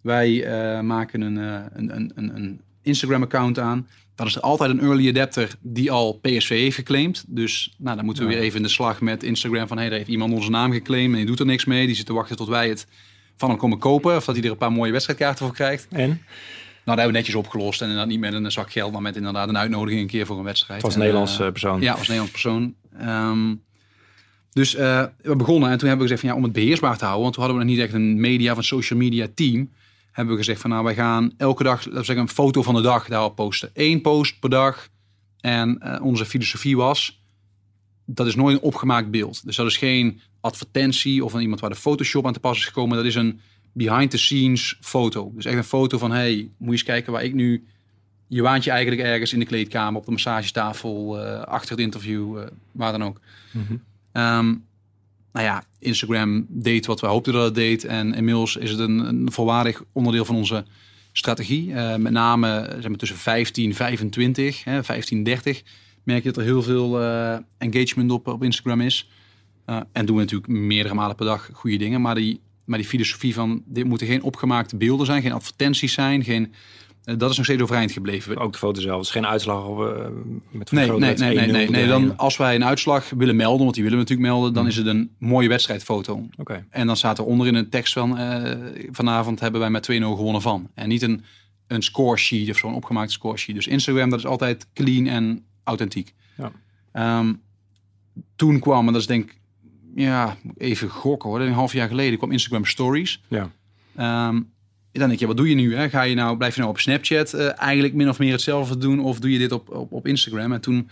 [0.00, 3.88] wij uh, maken een, uh, een, een, een Instagram-account aan.
[4.14, 7.24] Dan is er altijd een early adapter die al PSV heeft geclaimd.
[7.26, 9.76] Dus nou, dan moeten we weer even in de slag met Instagram van...
[9.76, 11.86] hé, hey, daar heeft iemand onze naam geclaimd en die doet er niks mee.
[11.86, 12.86] Die zit te wachten tot wij het
[13.36, 14.16] van hem komen kopen.
[14.16, 15.86] Of dat hij er een paar mooie wedstrijdkaarten voor krijgt.
[15.90, 16.08] En?
[16.08, 16.20] Nou,
[16.84, 17.80] dat hebben we netjes opgelost.
[17.80, 20.38] En inderdaad niet met een zak geld, maar met inderdaad een uitnodiging een keer voor
[20.38, 20.82] een wedstrijd.
[20.82, 21.80] Als Nederlands uh, persoon.
[21.80, 22.74] Ja, als Nederlands persoon.
[23.00, 23.62] Um,
[24.58, 27.04] dus uh, we begonnen en toen hebben we gezegd van ja, om het beheersbaar te
[27.04, 29.70] houden, want toen hadden we nog niet echt een media of social media team,
[30.12, 32.80] hebben we gezegd van nou, wij gaan elke dag, we zeggen, een foto van de
[32.80, 33.70] dag daarop posten.
[33.74, 34.88] Eén post per dag.
[35.40, 37.22] En uh, onze filosofie was,
[38.04, 39.44] dat is nooit een opgemaakt beeld.
[39.44, 42.64] Dus dat is geen advertentie of van iemand waar de Photoshop aan te pas is
[42.64, 42.96] gekomen.
[42.96, 43.40] Dat is een
[43.72, 45.32] behind the scenes foto.
[45.34, 47.66] Dus echt een foto van, hey, moet je eens kijken waar ik nu...
[48.28, 52.38] Je waant je eigenlijk ergens in de kleedkamer, op de massagetafel, uh, achter het interview,
[52.72, 53.20] waar dan ook.
[53.50, 53.82] Mm.
[54.18, 54.66] Um,
[55.32, 57.84] nou ja, Instagram deed wat we hoopten dat het deed.
[57.84, 60.64] En inmiddels is het een, een volwaardig onderdeel van onze
[61.12, 61.68] strategie.
[61.68, 65.62] Uh, met name zeg maar, tussen 15 25, hè, 15 30
[66.02, 69.08] merk je dat er heel veel uh, engagement op, op Instagram is.
[69.92, 72.00] En doen we natuurlijk meerdere malen per dag goede dingen.
[72.00, 76.24] Maar die, maar die filosofie van dit moeten geen opgemaakte beelden zijn, geen advertenties zijn,
[76.24, 76.52] geen
[77.16, 78.36] dat is nog steeds overeind gebleven.
[78.36, 79.02] Ook de foto zelf.
[79.02, 80.06] is geen uitslag of, uh,
[80.50, 81.86] met nee, nee, nee, nee, nee, nee.
[81.86, 84.68] Dan, als wij een uitslag willen melden, want die willen we natuurlijk melden, dan mm.
[84.68, 86.26] is het een mooie wedstrijdfoto.
[86.36, 86.64] Okay.
[86.70, 88.52] En dan staat er onder in een tekst van uh,
[88.90, 90.70] vanavond hebben wij met 2-0 gewonnen van.
[90.74, 91.24] En niet een,
[91.66, 93.54] een score sheet of zo'n opgemaakte score sheet.
[93.54, 96.14] Dus Instagram, dat is altijd clean en authentiek.
[96.36, 97.18] Ja.
[97.18, 97.40] Um,
[98.36, 99.38] toen kwam, en dat is denk ik,
[99.94, 103.22] ja, even gokken hoor, een half jaar geleden kwam Instagram Stories.
[103.28, 103.50] Ja.
[104.28, 104.52] Um,
[104.92, 105.74] dan denk je, wat doe je nu?
[105.74, 105.90] Hè?
[105.90, 109.00] Ga je nou, blijf je nou op Snapchat uh, eigenlijk min of meer hetzelfde doen?
[109.00, 110.52] Of doe je dit op, op, op Instagram?
[110.52, 110.88] En toen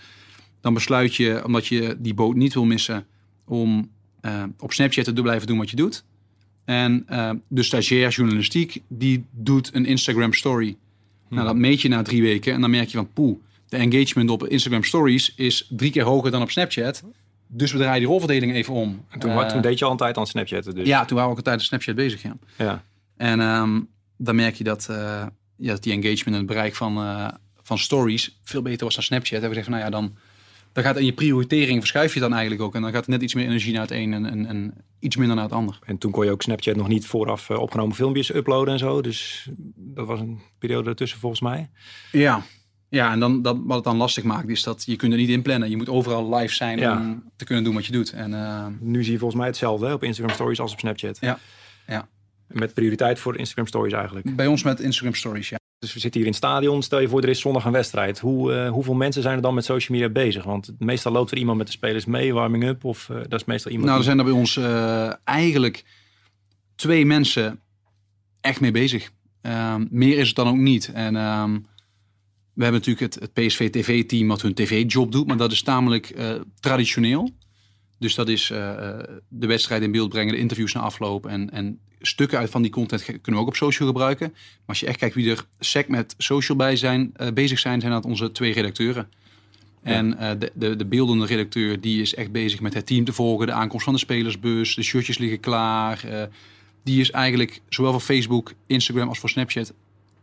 [0.60, 3.06] dan besluit je, omdat je die boot niet wil missen,
[3.44, 3.90] om
[4.22, 6.04] uh, op Snapchat te blijven doen wat je doet.
[6.64, 10.76] En uh, de stagiair journalistiek, die doet een Instagram story.
[11.28, 11.36] Hmm.
[11.36, 14.30] Nou, dat meet je na drie weken en dan merk je van, poeh, de engagement
[14.30, 17.02] op Instagram stories is drie keer hoger dan op Snapchat.
[17.46, 19.04] Dus we draaien die rolverdeling even om.
[19.08, 20.86] En toen, toen deed je al een tijd aan Snapchat dus?
[20.86, 22.36] Ja, toen waren we ook altijd aan Snapchat bezig, ja.
[22.58, 22.84] ja.
[23.16, 24.96] En um, dan merk je dat, uh,
[25.56, 27.28] ja, dat die engagement en het bereik van, uh,
[27.62, 29.42] van stories veel beter was dan Snapchat.
[29.42, 30.16] En we zeggen van, nou ja, dan,
[30.72, 32.74] dan gaat in je prioritering verschuif je dan eigenlijk ook.
[32.74, 35.16] En dan gaat er net iets meer energie naar het een en, en, en iets
[35.16, 35.78] minder naar het ander.
[35.84, 39.02] En toen kon je ook Snapchat nog niet vooraf uh, opgenomen filmpjes uploaden en zo.
[39.02, 41.70] Dus dat was een periode ertussen volgens mij.
[42.12, 42.42] Ja,
[42.88, 45.28] ja, en dan, dat, wat het dan lastig maakt, is dat je kunt er niet
[45.28, 45.70] in plannen.
[45.70, 46.96] Je moet overal live zijn ja.
[46.96, 48.12] om te kunnen doen wat je doet.
[48.12, 51.18] En, uh, nu zie je volgens mij hetzelfde hè, op Instagram Stories als op Snapchat.
[51.20, 51.38] Ja,
[51.86, 52.08] ja.
[52.48, 54.36] Met prioriteit voor Instagram Stories eigenlijk.
[54.36, 55.58] Bij ons met Instagram Stories, ja.
[55.78, 56.82] Dus we zitten hier in het stadion.
[56.82, 58.18] Stel je voor, er is zondag een wedstrijd.
[58.18, 60.44] Hoe, uh, hoeveel mensen zijn er dan met social media bezig?
[60.44, 62.84] Want meestal loopt er iemand met de spelers mee, warming up.
[62.84, 63.88] Of uh, dat is meestal iemand.
[63.88, 65.84] Nou, er zijn er bij ons uh, eigenlijk
[66.76, 67.60] twee mensen
[68.40, 69.10] echt mee bezig.
[69.42, 70.90] Um, meer is het dan ook niet.
[70.92, 71.66] En um,
[72.52, 76.16] we hebben natuurlijk het, het PSV TV-team wat hun tv-job doet, maar dat is tamelijk
[76.60, 77.30] traditioneel.
[77.98, 78.46] Dus dat is
[79.28, 82.70] de wedstrijd in beeld brengen, de interviews na afloop en, en stukken uit van die
[82.70, 84.28] content kunnen we ook op social gebruiken.
[84.30, 87.80] Maar als je echt kijkt wie er sec met social bij zijn, uh, bezig zijn,
[87.80, 89.08] zijn dat onze twee redacteuren.
[89.82, 93.12] En uh, de, de, de beeldende redacteur die is echt bezig met het team te
[93.12, 96.02] volgen, de aankomst van de spelersbus, de shirtjes liggen klaar.
[96.06, 96.22] Uh,
[96.82, 99.72] die is eigenlijk zowel voor Facebook, Instagram als voor Snapchat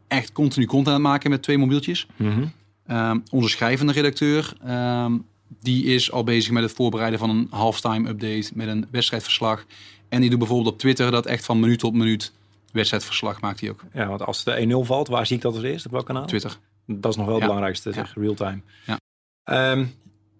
[0.07, 2.07] echt continu content aan het maken met twee mobieltjes.
[2.15, 2.51] Mm
[2.87, 3.23] -hmm.
[3.31, 5.25] onze schrijvende redacteur, um,
[5.61, 9.65] die is al bezig met het voorbereiden van een halftime update met een wedstrijdverslag.
[10.09, 12.33] En die doet bijvoorbeeld op Twitter dat echt van minuut tot minuut
[12.71, 13.83] wedstrijdverslag maakt hij ook.
[13.93, 15.85] Ja, want als de 1-0 valt, waar zie ik dat als eerst?
[15.85, 16.25] Op welk kanaal?
[16.25, 16.57] Twitter.
[16.85, 17.49] Dat is nog wel het ja.
[17.49, 18.61] belangrijkste, zeg, real time.
[18.85, 19.71] Ja.
[19.71, 19.93] Um,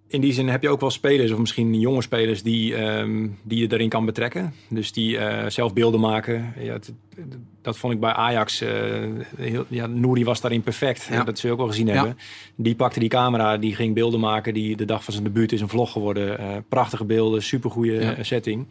[0.08, 3.60] in die zin heb je ook wel spelers, of misschien jonge spelers, die, um, die
[3.60, 4.54] je erin kan betrekken.
[4.70, 6.54] Dus die uh, zelf beelden maken.
[6.58, 6.94] Ja, het,
[7.64, 8.62] dat vond ik bij Ajax.
[8.62, 8.70] Uh,
[9.38, 11.08] heel, ja, Nouri was daarin perfect.
[11.12, 11.24] Ja.
[11.24, 11.94] Dat zul je ook wel gezien ja.
[11.94, 12.18] hebben.
[12.56, 14.54] Die pakte die camera, die ging beelden maken.
[14.54, 16.40] Die de dag van zijn debuut is een vlog geworden.
[16.40, 18.24] Uh, prachtige beelden, supergoeie ja.
[18.24, 18.68] setting.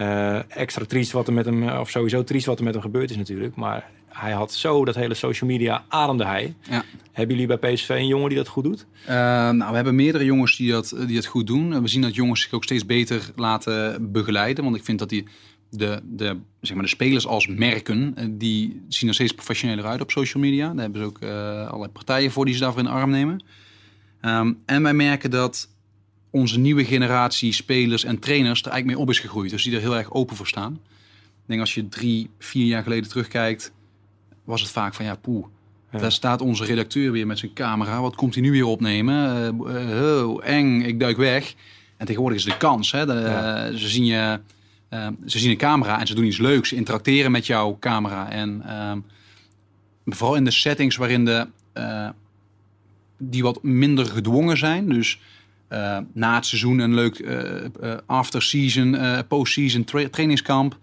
[0.00, 3.10] Uh, extra triest wat er met hem, of sowieso triest wat er met hem gebeurd
[3.10, 3.54] is natuurlijk.
[3.54, 6.54] Maar hij had zo dat hele social media ademde hij.
[6.70, 6.84] Ja.
[7.12, 8.86] Hebben jullie bij PSV een jongen die dat goed doet?
[9.02, 9.14] Uh,
[9.50, 11.82] nou, we hebben meerdere jongens die dat, die dat goed doen.
[11.82, 14.64] We zien dat jongens zich ook steeds beter laten begeleiden.
[14.64, 15.24] Want ik vind dat die,
[15.74, 20.10] de, de, zeg maar de spelers als merken, die zien er steeds professioneler uit op
[20.10, 20.68] social media.
[20.68, 21.30] Daar hebben ze ook uh,
[21.66, 23.44] allerlei partijen voor die ze daarvoor in de arm nemen.
[24.22, 25.68] Um, en wij merken dat
[26.30, 29.50] onze nieuwe generatie spelers en trainers er eigenlijk mee op is gegroeid.
[29.50, 30.72] Dus die er heel erg open voor staan.
[30.72, 33.72] Ik denk als je drie, vier jaar geleden terugkijkt,
[34.44, 35.46] was het vaak van ja, poeh.
[35.92, 35.98] Ja.
[35.98, 38.00] Daar staat onze redacteur weer met zijn camera.
[38.00, 39.54] Wat komt hij nu weer opnemen?
[39.66, 41.54] Uh, eng, ik duik weg.
[41.96, 42.92] En tegenwoordig is de kans.
[42.92, 43.06] Hè?
[43.06, 43.76] De, ja.
[43.76, 44.40] ze, zien je,
[45.26, 46.68] ze zien een camera en ze doen iets leuks.
[46.68, 48.30] Ze interacteren met jouw camera.
[48.30, 48.64] En
[50.04, 51.46] vooral in de settings waarin de,
[53.18, 54.88] die wat minder gedwongen zijn.
[54.88, 55.18] Dus
[55.72, 57.40] uh, na het seizoen een leuk uh,
[57.82, 58.96] uh, after-season,
[59.28, 60.78] post-season tra trainingskamp.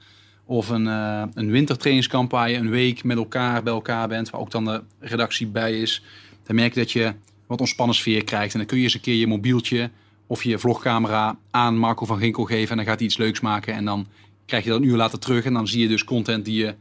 [0.45, 0.86] Of een,
[1.34, 4.30] een wintertrainingskamp waar je een week met elkaar bij elkaar bent.
[4.30, 6.03] Waar ook dan de redactie bij is.
[6.43, 7.14] Dan merk je dat je
[7.47, 8.53] wat ontspannen sfeer krijgt.
[8.53, 9.89] En dan kun je eens een keer je mobieltje
[10.30, 12.70] of je vlogcamera aan Marco van Ginkel geven.
[12.70, 13.74] En dan gaat hij iets leuks maken.
[13.74, 14.08] En dan
[14.46, 15.46] krijg je dat een uur later terug.
[15.46, 16.76] En dan zie je dus content die je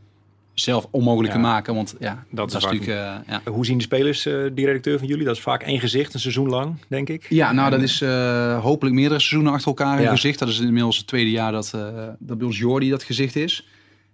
[0.54, 1.40] zelf onmogelijk ja.
[1.40, 1.74] te maken.
[1.74, 2.90] Want ja, dat, dat is, natuurlijk.
[2.90, 3.42] Uh, ja.
[3.44, 5.24] Hoe zien de spelers, uh, die redacteur van jullie?
[5.24, 7.26] Dat is vaak één gezicht, een seizoen lang, denk ik.
[7.28, 10.38] Ja, nou, dat is uh, hopelijk meerdere seizoenen achter elkaar een gezicht.
[10.38, 11.70] Dat is inmiddels het tweede jaar dat,
[12.18, 13.68] dat bij ons Jordi dat gezicht is.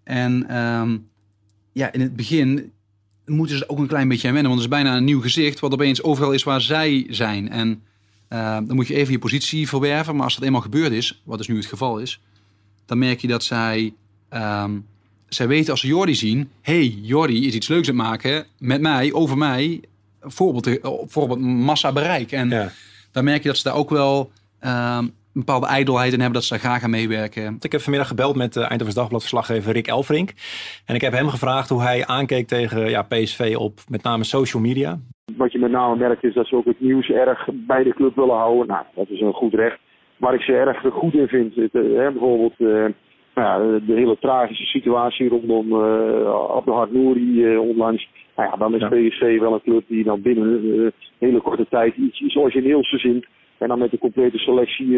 [0.04, 1.08] En um,
[1.72, 2.72] ja, in het begin
[3.26, 4.52] moeten ze ook een klein beetje aan wennen.
[4.52, 7.50] Want het is bijna een nieuw gezicht, wat opeens overal is waar zij zijn.
[7.50, 7.82] En
[8.66, 10.14] dan moet je even je positie verwerven.
[10.14, 12.20] Maar als dat eenmaal gebeurd is, wat dus nu het geval is,
[12.86, 13.94] dan merk je dat zij.
[14.30, 14.86] Um,
[15.34, 18.80] zij weten als ze Jordi zien, hey, Jordi is iets leuks aan het maken met
[18.80, 19.80] mij, over mij,
[20.20, 22.32] bijvoorbeeld, bijvoorbeeld massa bereik.
[22.32, 22.72] En ja.
[23.10, 24.30] dan merk je dat ze daar ook wel
[24.60, 27.56] uh, een bepaalde ijdelheid in hebben, dat ze daar graag aan meewerken.
[27.60, 30.32] Ik heb vanmiddag gebeld met de Eindhovens Dagblad verslaggever Rick Elfrink.
[30.84, 34.62] En ik heb hem gevraagd hoe hij aankeek tegen ja, PSV op met name social
[34.62, 35.00] media.
[35.74, 38.66] Name merkt is dat ze ook het nieuws erg bij de club willen houden.
[38.66, 39.78] Nou, dat is een goed recht.
[40.16, 42.54] Waar ik ze erg goed in vind, het, uh, bijvoorbeeld...
[42.58, 42.86] Uh,
[43.34, 48.08] nou ja, de hele tragische situatie rondom uh, Abdelhard Nouri uh, onlangs.
[48.36, 48.88] Nou ja, dan is ja.
[48.88, 52.88] PSV wel een club die dan binnen een uh, hele korte tijd iets, iets origineels
[52.88, 53.26] verzint.
[53.58, 54.96] En dan met de complete selectie,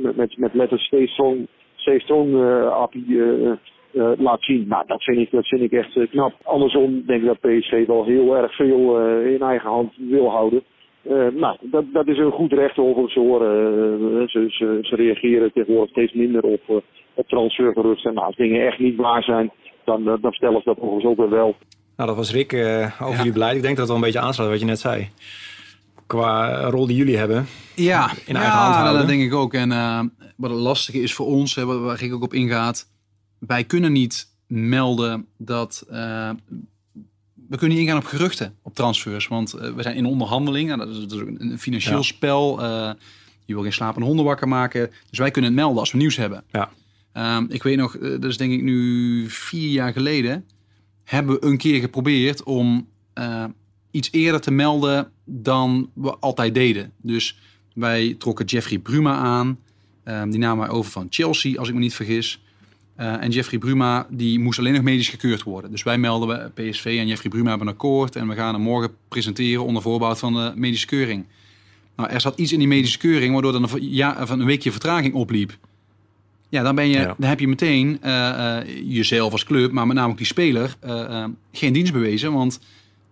[0.00, 3.20] met, met, met letters Stay Strong, Stay Strong appie
[4.18, 4.64] laat zien.
[4.68, 6.32] Nou, dat vind ik, dat vind ik echt knap.
[6.42, 10.62] Andersom denk ik dat PSV wel heel erg veel in eigen hand wil houden.
[11.10, 13.72] Uh, nou, dat, dat is een goed recht over ze horen.
[14.00, 16.76] Uh, ze, ze, ze reageren tegenwoordig steeds minder op, uh,
[17.14, 18.14] op transfergeruchten.
[18.14, 19.50] Nou, als dingen echt niet waar zijn,
[19.84, 21.56] dan, dan stellen ze dat volgens ook weer wel.
[21.96, 23.16] Nou, dat was Rick over ja.
[23.16, 23.56] jullie beleid.
[23.56, 25.08] Ik denk dat het wel een beetje aansluit wat je net zei.
[26.06, 27.46] Qua rol die jullie hebben.
[27.74, 28.98] Ja, in eigen hand houden.
[28.98, 29.54] dat denk ik ook.
[29.54, 29.68] En
[30.36, 32.86] wat het lastige is voor ons, hè, waar ik ook op ingaat.
[33.38, 35.86] Wij kunnen niet melden dat
[37.48, 39.28] we kunnen niet ingaan op geruchten op transfers.
[39.28, 40.68] Want uh, we zijn in onderhandeling.
[40.68, 42.02] Nou, dat, is, dat, is, een financieel ja.
[42.02, 42.62] spel.
[42.62, 42.90] Uh,
[43.44, 44.90] je wil geen slapende honden wakker maken.
[45.10, 46.44] Dus wij kunnen het melden als we nieuws hebben.
[46.52, 46.70] Ja.
[47.36, 50.44] Um, ik weet nog, dat is denk ik nu vier jaar geleden.
[51.04, 52.88] Hebben we een keer geprobeerd om
[53.90, 56.92] iets eerder te melden dan we altijd deden.
[57.02, 57.38] Dus
[57.74, 59.58] wij trokken Jeffrey Bruma aan.
[60.04, 62.42] Um, die namen wij over van Chelsea, als ik me niet vergis.
[62.98, 65.70] Eh, en Jeffrey Bruma die moest alleen nog medisch gekeurd worden.
[65.70, 68.16] Dus wij melden we PSV en Jeffrey Bruma hebben een akkoord.
[68.16, 71.24] En we gaan hem morgen presenteren onder voorbouw van de medische keuring.
[71.96, 74.70] Nou, er zat iets in die medische keuring waardoor er een, ja, van een weekje
[74.70, 75.56] vertraging opliep.
[76.48, 77.14] Ja, dan, ben je, Ja.
[77.18, 80.76] dan heb je meteen eh, eh, jezelf als club, maar met name ook die speler,
[80.80, 82.32] eh, eh, geen dienst bewezen.
[82.32, 82.60] Want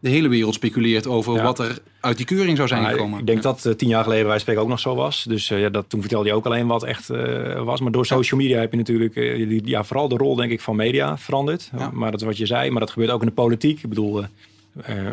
[0.00, 1.42] de hele wereld speculeert over Ja.
[1.42, 3.18] wat er uit die keuring zou zijn gekomen.
[3.20, 5.24] ik denk dat eh, tien jaar geleden wij spreken ook nog zo was.
[5.28, 7.80] Dus eh, ja, dat, toen vertelde je ook alleen wat echt eh, was.
[7.80, 10.76] Maar door social media heb je natuurlijk die- ja, vooral de rol denk ik van
[10.76, 11.70] media veranderd.
[11.78, 11.90] Ja.
[11.92, 12.70] Maar dat is wat je zei.
[12.70, 13.82] Maar dat gebeurt ook in de politiek.
[13.82, 14.24] Ik bedoel,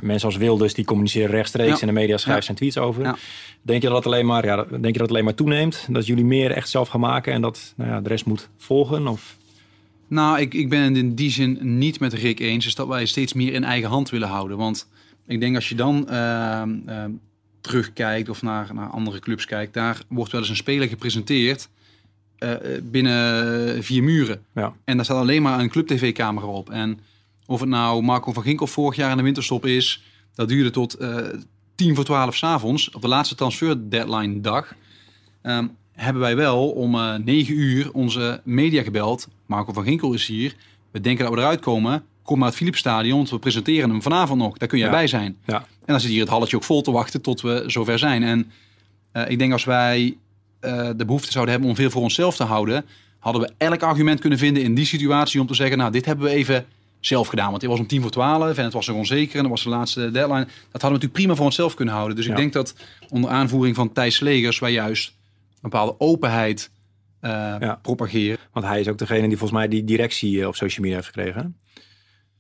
[0.02, 2.46] mensen als Wilders die communiceren rechtstreeks en de media schrijven Ja.
[2.46, 3.16] zijn tweets over.
[3.62, 5.88] Denk je dat het alleen maar, ja, denk je dat het alleen maar toeneemt?
[5.90, 9.08] Dat jullie meer echt zelf gaan maken en dat nou ja, de rest moet volgen?
[9.08, 9.36] Of?
[10.14, 12.66] Nou, ik, ik ben het in die zin niet met Rick eens.
[12.66, 14.58] Is dat wij steeds meer in eigen hand willen houden.
[14.58, 14.88] Want
[15.28, 17.12] ik denk als je dan ehm, ehm,
[17.62, 21.70] terugkijkt of naar, naar andere clubs kijkt, daar wordt wel eens een speler gepresenteerd
[22.38, 24.42] eh, eh, binnen vier muren.
[24.56, 24.74] Ja.
[24.84, 26.70] En daar staat alleen maar een club tv-camera op.
[26.70, 27.00] En
[27.46, 30.04] of het nou Marco van Ginkel vorig jaar in de winterstop is,
[30.36, 31.18] dat duurde tot eh
[31.76, 34.76] tien voor twaalf s'avonds op de laatste transfer deadline dag.
[35.42, 39.28] Ehm, hebben wij wel om eh 9 uur onze media gebeld.
[39.46, 40.56] Marco van Ginkel is hier.
[40.92, 42.04] We denken dat we eruit komen.
[42.24, 44.58] Kom naar het Philipsstadion, want we presenteren hem vanavond nog.
[44.58, 44.94] Daar kun jij Ja.
[44.94, 45.38] bij zijn.
[45.46, 45.58] Ja.
[45.58, 48.24] En dan zit hier het halletje ook vol te wachten tot we zover zijn.
[48.24, 48.52] En
[49.12, 50.18] eh, ik denk als wij
[50.60, 52.86] eh, de behoefte zouden hebben om veel voor onszelf te houden,
[53.20, 56.26] hadden we elk argument kunnen vinden in die situatie om te zeggen, nou, dit hebben
[56.26, 56.66] we even
[57.00, 57.50] zelf gedaan.
[57.50, 59.64] Want dit was om tien voor twaalf en het was nog onzeker en dat was
[59.64, 60.46] de laatste deadline.
[60.46, 62.16] Dat hadden we natuurlijk prima voor onszelf kunnen houden.
[62.16, 62.32] Dus Ja.
[62.32, 62.76] ik denk dat
[63.10, 65.08] onder aanvoering van Thijs Legers wij juist
[65.54, 66.70] een bepaalde openheid
[67.30, 67.80] Ja.
[67.82, 68.38] propageren.
[68.52, 71.08] Want hij is ook degene die volgens mij die directie eh, op social media heeft
[71.14, 71.58] gekregen.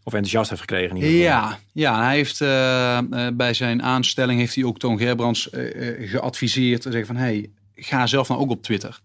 [0.03, 1.49] Of enthousiast heeft gekregen in ieder geval.
[1.49, 5.89] Ja, ja, hij heeft eh, eh, bij zijn aanstelling heeft hij ook Toon Gerbrands eh,
[5.89, 8.99] eh, geadviseerd te zeggen van hey, ga zelf nou ook op Twitter.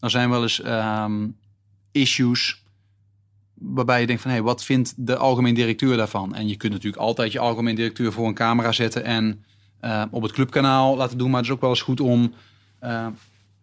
[0.00, 1.26] Er zijn wel eens ehm,
[1.92, 2.64] issues
[3.54, 6.34] waarbij je denkt van hey, wat vindt de algemeen directeur daarvan?
[6.34, 9.44] En je kunt natuurlijk altijd je algemeen directeur voor een camera zetten en
[9.80, 12.34] eh, op het clubkanaal laten doen, maar het is ook wel eens goed om
[12.78, 13.06] eh,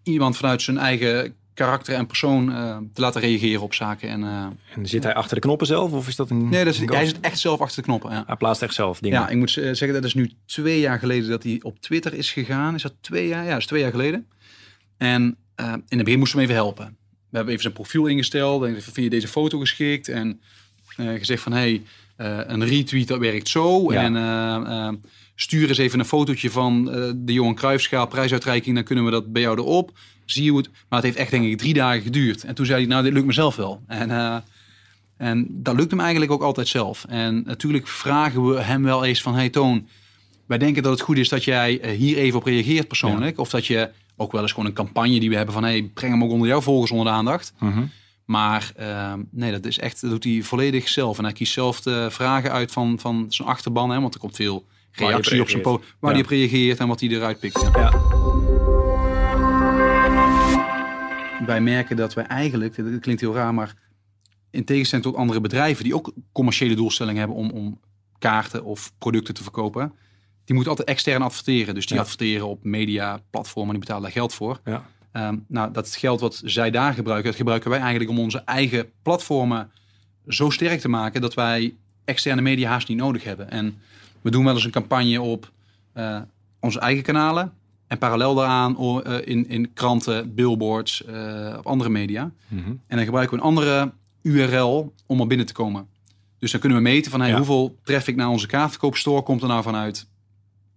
[0.04, 4.10] iemand vanuit zijn eigen karakter en persoon eh, te laten reageren op zaken.
[4.10, 4.46] En, eh,
[4.76, 5.92] En zit hij achter de knoppen zelf?
[5.92, 6.50] Of is dat een...
[6.50, 8.12] nee, dat is, een hij zit echt zelf achter de knoppen.
[8.12, 8.24] Ja.
[8.28, 9.20] Hij plaatst echt zelf dingen.
[9.20, 12.14] Ja, ik moet eh, zeggen, dat is nu twee jaar geleden dat hij op Twitter
[12.14, 12.76] is gegaan.
[12.76, 13.44] Is dat twee jaar?
[13.44, 14.28] Ja, dat is twee jaar geleden.
[14.98, 15.38] En
[15.88, 16.86] in het begin moesten we hem even helpen.
[17.30, 18.64] We hebben even zijn profiel ingesteld.
[18.64, 20.08] En vind je deze foto geschikt?
[20.08, 20.42] En
[20.96, 21.82] gezegd van, hey,
[22.16, 23.94] eh, een retweet dat werkt zo.
[23.94, 24.04] Ja.
[24.04, 25.02] En
[25.40, 28.76] stuur eens even een fotootje van eh, de Johan Cruijffschaal prijsuitreiking.
[28.76, 29.92] Dan kunnen we dat bij jou erop.
[30.26, 30.70] Zie je het...
[30.70, 32.44] Maar het heeft echt denk ik drie dagen geduurd.
[32.44, 33.82] En toen zei hij, nou, dit lukt mezelf wel.
[33.88, 34.12] En...
[34.12, 34.38] eh,
[35.18, 37.06] en dat lukt hem eigenlijk ook altijd zelf.
[37.10, 39.36] En natuurlijk vragen we hem wel eens van...
[39.36, 39.88] Hey Toon,
[40.46, 43.40] wij denken dat het goed is dat jij eh, hier even op reageert persoonlijk.
[43.40, 45.64] Of dat je ook wel eens gewoon een campagne die we hebben van...
[45.64, 47.54] Hey, breng hem ook onder jouw volgers onder de aandacht.
[47.60, 47.84] Mhm.
[48.26, 51.18] Maar ehm, nee, dat is echt, dat doet hij volledig zelf.
[51.18, 53.90] En hij kiest zelf de vragen uit van, van zijn achterban.
[53.90, 55.96] Hè, want er komt veel reactie op zijn po reageert.
[56.00, 57.70] waar hij op reageert en wat hij eruit pikt.
[61.46, 63.74] Wij merken dat wij eigenlijk, dat klinkt heel raar, maar
[64.52, 67.80] in tegenstelling tot andere bedrijven die ook commerciële doelstellingen hebben om, om
[68.20, 69.94] kaarten of producten te verkopen,
[70.46, 71.76] die moeten altijd extern adverteren.
[71.76, 72.02] Dus die Ja.
[72.02, 74.60] adverteren op media, platformen, die betalen daar geld voor.
[74.66, 74.86] Ja.
[75.12, 78.92] Ehm, nou, dat geld wat zij daar gebruiken, dat gebruiken wij eigenlijk om onze eigen
[79.02, 79.72] platformen
[80.28, 81.76] zo sterk te maken dat wij
[82.06, 83.50] externe media haast niet nodig hebben.
[83.52, 83.82] En
[84.28, 85.52] we doen wel eens een campagne op
[85.94, 86.22] eh,
[86.60, 87.54] onze eigen kanalen.
[87.88, 92.32] En parallel daaraan o- eh, in, in kranten, billboards, eh, op andere media.
[92.48, 92.70] Mhm.
[92.88, 95.88] En dan gebruiken we een andere URL om er binnen te komen.
[96.40, 97.36] Dus dan kunnen we meten van hey, Ja.
[97.36, 100.08] hoeveel traffic naar onze kaartverkoopstore komt er nou vanuit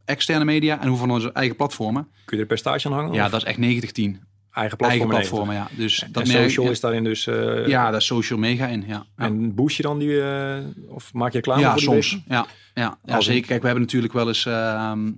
[0.05, 2.03] externe media en hoeveel van onze eigen platformen.
[2.03, 3.13] Kun je er een percentage aan hangen?
[3.13, 4.21] Ja, Of dat is echt 90-10.
[4.53, 5.09] Eigen Eigen platform.
[5.09, 5.69] platformen, ja.
[5.77, 7.27] Dus Dat en social is daarin dus...
[7.27, 8.85] eh, Ja, daar is social mega in.
[8.87, 9.07] Ja.
[9.17, 10.21] En boost je dan die...
[10.23, 12.11] eh, of maak je reclame ja voor die soms.
[12.13, 12.25] weken?
[12.29, 13.47] Ja, ja, ja Als zeker.
[13.47, 15.11] Kijk, we hebben natuurlijk wel eens ehm,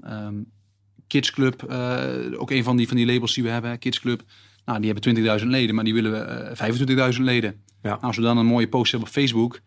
[1.07, 2.05] Kids Club, eh,
[2.37, 4.23] ook een van die, van die labels die we hebben, Kids Club.
[4.65, 7.63] Nou, die hebben 20.000 leden, maar die willen we eh 25.000 leden.
[7.83, 7.89] Ja.
[7.89, 9.61] Nou, als we dan een mooie post hebben op Facebook,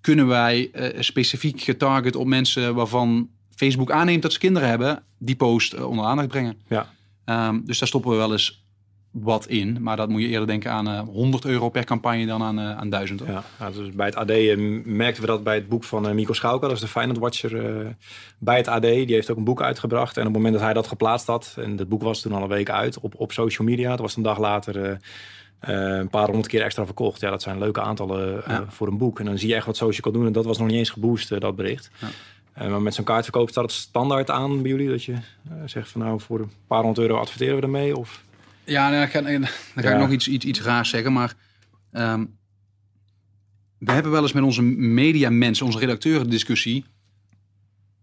[0.00, 5.80] kunnen wij specifiek getarget op mensen waarvan Facebook aanneemt dat ze kinderen hebben, die post
[5.84, 6.56] onder aandacht brengen.
[6.68, 6.92] Ja.
[7.24, 8.64] Ehm, dus daar stoppen we wel eens
[9.22, 9.78] wat in.
[9.82, 12.76] Maar dat moet je eerder denken aan eh 100 euro per campagne dan aan, eh
[12.76, 13.20] aan 1000.
[13.20, 13.28] hoor.
[13.58, 16.32] Ja, dus bij het AD eh, merkten we dat bij het boek van eh Mico
[16.32, 17.86] Schauka, dat is de Feyenoord Watcher eh,
[18.38, 18.82] bij het AD.
[18.82, 20.14] Die heeft ook een boek uitgebracht.
[20.16, 22.42] En op het moment dat hij dat geplaatst had, en dat boek was toen al
[22.42, 24.90] een week uit op, op social media, het was een dag later eh,
[25.58, 27.20] eh, een paar honderd keer extra verkocht.
[27.20, 28.64] Ja, dat zijn leuke aantallen eh, Ja.
[28.68, 29.18] voor een boek.
[29.18, 30.26] En dan zie je echt wat social kan doen.
[30.26, 31.90] En dat was nog niet eens geboost, eh, dat bericht.
[31.98, 32.06] Ja.
[32.52, 35.18] Eh, maar met zo'n kaartverkoop staat het standaard aan bij jullie, dat je eh,
[35.66, 37.96] zegt van nou, voor een paar honderd euro adverteren we ermee?
[37.96, 38.24] Of...
[38.66, 39.92] Ja, dan ga, dan ga Ja.
[39.92, 41.12] ik nog iets, iets, iets raars zeggen.
[41.12, 41.34] Maar
[41.92, 42.24] ehm,
[43.78, 46.84] we hebben wel eens met onze mediamensen, onze redacteuren, discussie.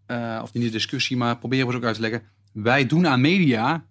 [0.07, 2.21] Uh, of niet de discussie, maar proberen we het ook uit te leggen.
[2.53, 3.85] Wij doen aan media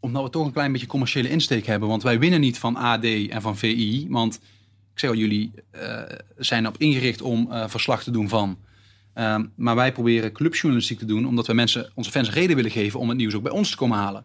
[0.00, 1.88] omdat we toch een klein beetje commerciële insteek hebben.
[1.88, 4.06] Want wij winnen niet van AD en van VI.
[4.08, 4.34] Want
[4.92, 6.02] ik zeg al, jullie uh,
[6.36, 8.58] zijn op ingericht om uh, verslag te doen van.
[9.14, 13.00] Uh, maar wij proberen clubjournalistiek te doen, omdat wij mensen, onze fans reden willen geven
[13.00, 14.24] om het nieuws ook bij ons te komen halen.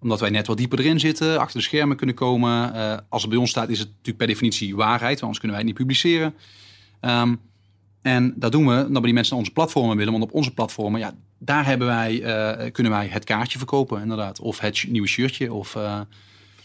[0.00, 2.72] Omdat wij net wat dieper erin zitten, achter de schermen kunnen komen.
[3.08, 5.66] als het bij ons staat, is het natuurlijk per definitie waarheid, want anders kunnen wij
[5.66, 6.34] het niet publiceren.
[7.00, 7.40] Um,
[8.02, 10.12] en dat doen we omdat die mensen naar onze platformen willen.
[10.12, 14.40] Want op onze platformen, ja, daar hebben wij, uh, kunnen wij het kaartje verkopen, inderdaad.
[14.40, 15.52] Of het nieuwe shirtje.
[15.52, 15.94] Of, uh,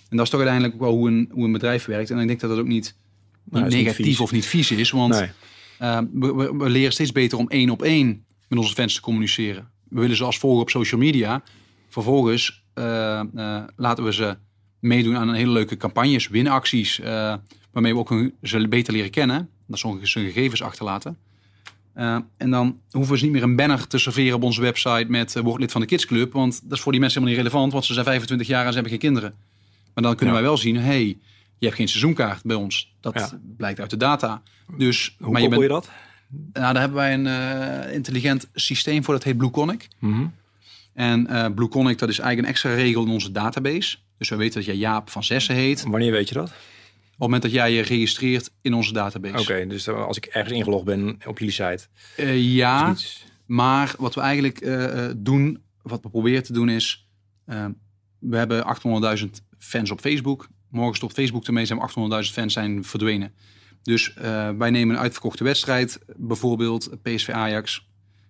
[0.09, 2.09] en dat is toch uiteindelijk wel hoe een, hoe een bedrijf werkt.
[2.09, 2.95] En ik denk dat dat ook niet,
[3.43, 4.91] niet nee, negatief niet of niet vies is.
[4.91, 5.29] Want nee.
[5.81, 9.69] uh, we, we, leren steeds beter om één op één met onze fans te communiceren.
[9.89, 11.43] We willen ze als volgen op social media.
[11.89, 12.64] Vervolgens
[13.75, 14.37] laten we ze
[14.79, 16.99] meedoen aan een hele leuke campagnes, winacties.
[17.71, 19.49] waarmee we ook hun, ze beter leren kennen.
[19.67, 21.17] Dat ze hun gegevens achterlaten.
[21.97, 25.05] Uh, en dan hoeven we ze niet meer een banner te serveren op onze website
[25.07, 26.33] met uh, word lid van de kidsclub.
[26.33, 28.67] Want dat is voor die mensen helemaal niet relevant, want ze zijn 25 jaar en
[28.67, 29.33] ze hebben geen kinderen.
[29.93, 31.05] Maar dan kunnen wij wel zien, hey,
[31.57, 32.93] je hebt geen seizoenkaart bij ons.
[32.99, 34.41] Dat blijkt uit de data.
[34.77, 35.89] Dus, Hoe maar je, bent, je dat?
[36.53, 39.87] Nou, daar hebben wij een uh, intelligent systeem voor, dat heet BlueConic.
[39.99, 40.33] Mm
[40.95, 43.97] En uh, BlueConic, dat is eigenlijk een extra regel in onze database.
[44.17, 45.83] Dus we weten dat jij Jaap van Zessen heet.
[45.83, 46.47] Wanneer weet je dat?
[46.47, 46.51] Op
[47.11, 49.39] het moment dat jij je registreert in onze database.
[49.39, 51.87] Oké, dus als ik ergens ingelogd ben op jullie site.
[52.17, 52.95] Uh, ja,
[53.45, 57.07] maar wat we eigenlijk uh, doen, wat we proberen te doen is...
[58.19, 58.77] We hebben
[59.17, 59.25] 800.000
[59.57, 60.47] fans op Facebook.
[60.69, 61.79] Morgen stopt Facebook ermee, zijn
[62.25, 63.33] 800.000 fans zijn verdwenen.
[63.81, 64.13] Dus
[64.57, 67.84] wij nemen een uitverkochte wedstrijd, bijvoorbeeld PSV Ajax,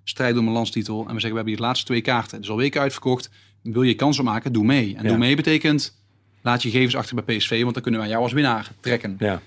[0.10, 1.00] strijd om een landstitel.
[1.00, 2.42] En we zeggen, we hebben hier de laatste twee kaarten.
[2.42, 3.30] Is al weken uitverkocht.
[3.62, 4.96] Wil je kans op maken, doe mee.
[4.96, 5.10] En ja.
[5.10, 6.04] doe mee betekent
[6.46, 9.16] laat je gegevens achter bij PSV, want dan kunnen wij jou als winnaar trekken.
[9.20, 9.42] Ja.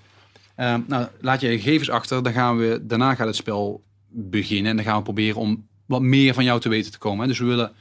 [0.58, 4.76] Uh, nou, laat je gegevens achter, dan gaan we, daarna gaat het spel beginnen en
[4.76, 7.28] dan gaan we proberen om wat meer van jou te weten te komen.
[7.28, 7.72] Dus we willen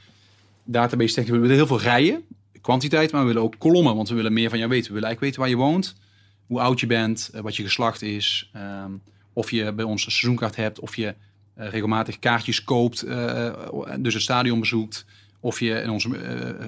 [0.64, 2.24] database technisch, we willen heel veel rijen,
[2.60, 4.86] kwantiteit, maar we willen ook kolommen, want we willen meer van jou weten.
[4.86, 5.96] We willen eigenlijk weten waar je woont,
[6.46, 8.50] hoe oud je bent, uh, wat je geslacht is,
[8.84, 9.02] um,
[9.32, 11.14] of je bij ons een seizoenkaart hebt, of je
[11.58, 13.52] regelmatig kaartjes koopt, uh,
[13.98, 15.04] dus het stadion bezoekt
[15.40, 16.08] of je in onze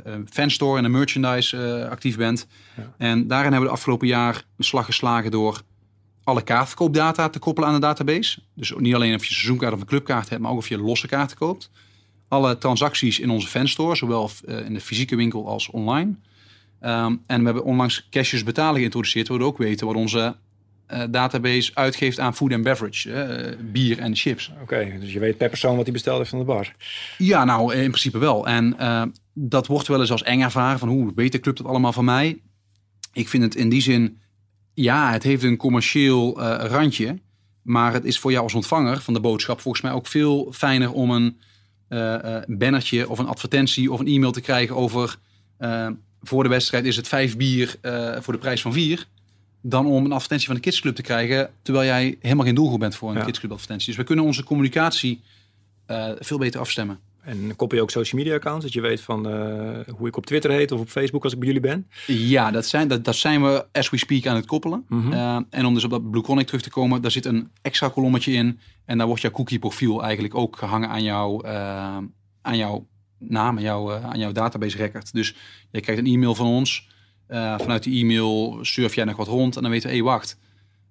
[0.07, 2.47] uh, fanstore en de merchandise uh, actief bent.
[2.77, 2.93] Ja.
[2.99, 5.63] En daarin hebben we de afgelopen jaar een slag geslagen door
[6.25, 8.41] alle kaartverkoopdata te koppelen aan de database.
[8.55, 11.07] Dus niet alleen of je seizoenkaart of een clubkaart hebt, maar ook of je losse
[11.07, 11.71] kaarten koopt.
[12.29, 16.15] Alle transacties in onze fanstore, zowel in de fysieke winkel als online.
[16.83, 20.37] Um, en we hebben onlangs cashjes betalen geïntroduceerd, waardoor we ook weten wat onze
[21.11, 24.51] database uitgeeft aan food and beverage, uh, bier en chips.
[24.53, 26.75] Oké, okay, dus je weet per persoon wat hij besteld heeft van de bar.
[27.19, 28.47] Ja, nou in principe wel.
[28.47, 29.03] En uh,
[29.35, 32.05] dat wordt wel eens als eng ervaren van hoe weet de club dat allemaal van
[32.05, 32.41] mij.
[33.13, 34.21] Ik vind het in die zin,
[34.75, 37.19] ja, het heeft een commercieel randje,
[37.63, 40.93] maar het is voor jou als ontvanger van de boodschap volgens mij ook veel fijner
[40.93, 41.41] om een
[42.47, 45.17] bannertje of een advertentie of een e-mail te krijgen over
[46.23, 47.77] voor de wedstrijd is het vijf bier
[48.21, 49.07] voor de prijs van vier
[49.61, 52.95] dan om een advertentie van de kidsclub te krijgen, terwijl jij helemaal geen doelgroep bent
[52.95, 53.25] voor een ja.
[53.25, 53.87] kidsclub advertentie.
[53.87, 55.21] Dus we kunnen onze communicatie
[55.91, 57.01] uh, veel beter afstemmen.
[57.21, 60.27] En koppel je ook social media accounts, dat je weet van uh, hoe ik op
[60.27, 61.87] Twitter heet of op Facebook als ik bij jullie ben?
[62.07, 64.85] Ja, dat zijn, dat, dat zijn we as we speak aan het koppelen.
[64.89, 65.13] Mm -hmm.
[65.13, 68.33] uh, en om dus op dat BlueConic terug te komen, daar zit een extra kolommetje
[68.33, 68.59] in.
[68.85, 71.47] En daar wordt jouw cookie profiel eigenlijk ook gehangen aan, jou,
[72.43, 72.87] aan jouw
[73.19, 75.13] naam, aan, jou, aan jouw database record.
[75.13, 75.35] Dus
[75.71, 76.89] je krijgt een e-mail van ons
[77.31, 80.11] uh, vanuit die e-mail surf jij nog wat rond en dan weten we, hé, hey,
[80.11, 80.39] wacht.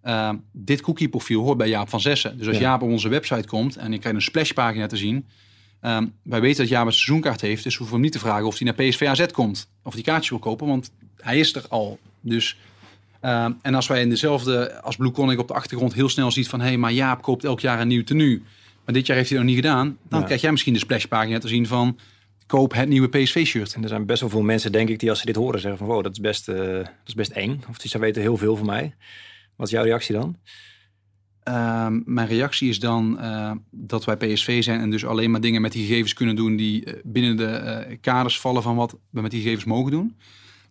[0.04, 2.38] Uh, dit cookie profiel hoort bij Jaap van Zessen.
[2.38, 2.62] Dus als ja.
[2.62, 5.28] Jaap op onze website komt en ik krijg een splashpagina te zien.
[5.82, 8.46] Um, wij weten dat Jaap een seizoenkaart heeft, dus we hoeven hem niet te vragen
[8.46, 9.70] of hij naar PSV AZ komt.
[9.84, 12.00] Of die kaartje wil kopen, want hij is er al.
[12.22, 12.58] Dus,
[13.22, 16.48] uh, en als wij in dezelfde, als Blue Conic op de achtergrond heel snel ziet
[16.48, 16.60] van...
[16.60, 18.42] hé, hey, maar Jaap koopt elk jaar een nieuw tenue.
[18.86, 19.98] Maar dit jaar heeft hij nog niet gedaan.
[20.10, 20.26] Dan ja.
[20.26, 21.98] krijg jij misschien de splashpagina te zien van
[22.50, 23.74] koop het nieuwe PSV-shirt.
[23.74, 25.80] En er zijn best wel veel mensen, denk ik, die als ze dit horen zeggen
[25.80, 25.88] van...
[25.88, 27.62] wow, dat is best, uh, dat is best eng.
[27.70, 28.96] Of die ze weten heel veel van mij.
[29.56, 30.38] Wat is jouw reactie dan?
[31.44, 35.62] Uh, mijn reactie is dan uh, dat wij PSV zijn en dus alleen maar dingen
[35.62, 39.32] met die gegevens kunnen doen die uh, binnen de kaders vallen van wat we met
[39.32, 40.16] die gegevens mogen doen.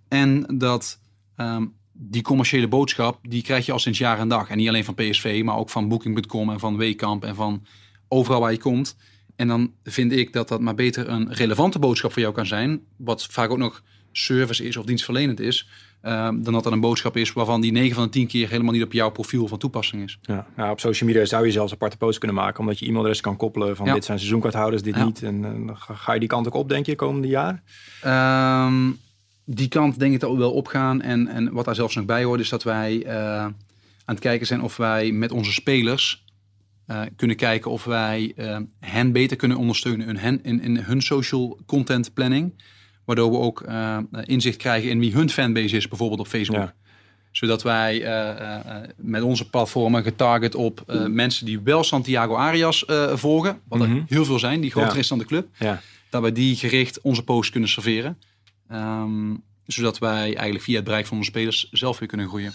[0.09, 1.01] En dat
[1.37, 4.49] um, die commerciële boodschap, die krijg je al sinds jaar en dag.
[4.49, 7.66] En niet alleen van PSV, maar ook van Booking.com en van Weekamp en van
[8.09, 8.97] overal waar je komt.
[9.39, 12.80] En dan vind ik dat dat maar beter een relevante boodschap voor jou kan zijn.
[12.97, 13.82] Wat vaak ook nog
[14.12, 15.68] service is of dienstverlenend is.
[16.03, 18.72] Uh, dan dat er een boodschap is waarvan die 9 van de 10 keer helemaal
[18.72, 20.18] niet op jouw profiel van toepassing is.
[20.22, 22.61] Ja, nou, op social media zou je zelfs aparte posts kunnen maken.
[22.61, 23.95] Omdat je e-mailadres kan koppelen van ja.
[23.95, 25.05] dit zijn seizoenkaarthouders, dit ja.
[25.05, 25.22] niet.
[25.22, 27.62] En uh, ga je die kant ook op, denk je, komende jaar?
[28.66, 28.99] Um,
[29.45, 31.03] die kant denk ik dat we wel opgaan.
[31.03, 33.07] En, en wat daar zelfs nog bij hoort is dat wij...
[33.07, 33.47] Uh,
[34.09, 36.24] aan het kijken zijn of wij met onze spelers
[36.91, 41.03] uh, kunnen kijken of wij uh, hen beter kunnen ondersteunen in, hen, in, in hun
[41.03, 42.62] social content planning.
[43.05, 46.57] Waardoor we ook uh, inzicht krijgen in wie hun fanbase is, bijvoorbeeld op Facebook.
[46.57, 46.74] Ja.
[47.30, 47.99] Zodat wij
[48.97, 53.61] met onze platformen getarget op mensen die wel Santiago Arias volgen.
[53.68, 54.05] Wat er mm -hmm.
[54.09, 54.99] heel veel zijn, die groter ja.
[54.99, 55.49] is dan de club.
[55.59, 55.80] Ja.
[56.11, 58.18] Dat wij die gericht onze post kunnen serveren.
[58.72, 62.53] Um, zodat wij eigenlijk via het bereik van onze spelers zelf weer kunnen groeien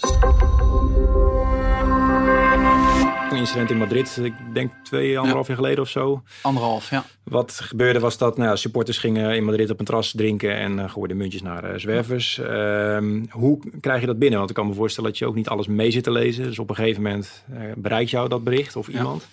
[3.36, 6.24] incident in Madrid, ik denk twee, anderhalf jaar geleden of zo.
[6.42, 7.06] Anderhalf, ja.
[7.24, 10.90] Wat gebeurde was dat nou, supporters gingen in Madrid op een terras drinken en uh,
[10.90, 12.38] gooiden muntjes naar uh, zwervers.
[12.38, 12.98] Uh,
[13.30, 14.38] hoe krijg je dat binnen?
[14.38, 16.44] Want ik kan me voorstellen dat je ook niet alles mee zit te lezen.
[16.44, 19.28] Dus op een gegeven moment uh, bereikt jou dat bericht of iemand.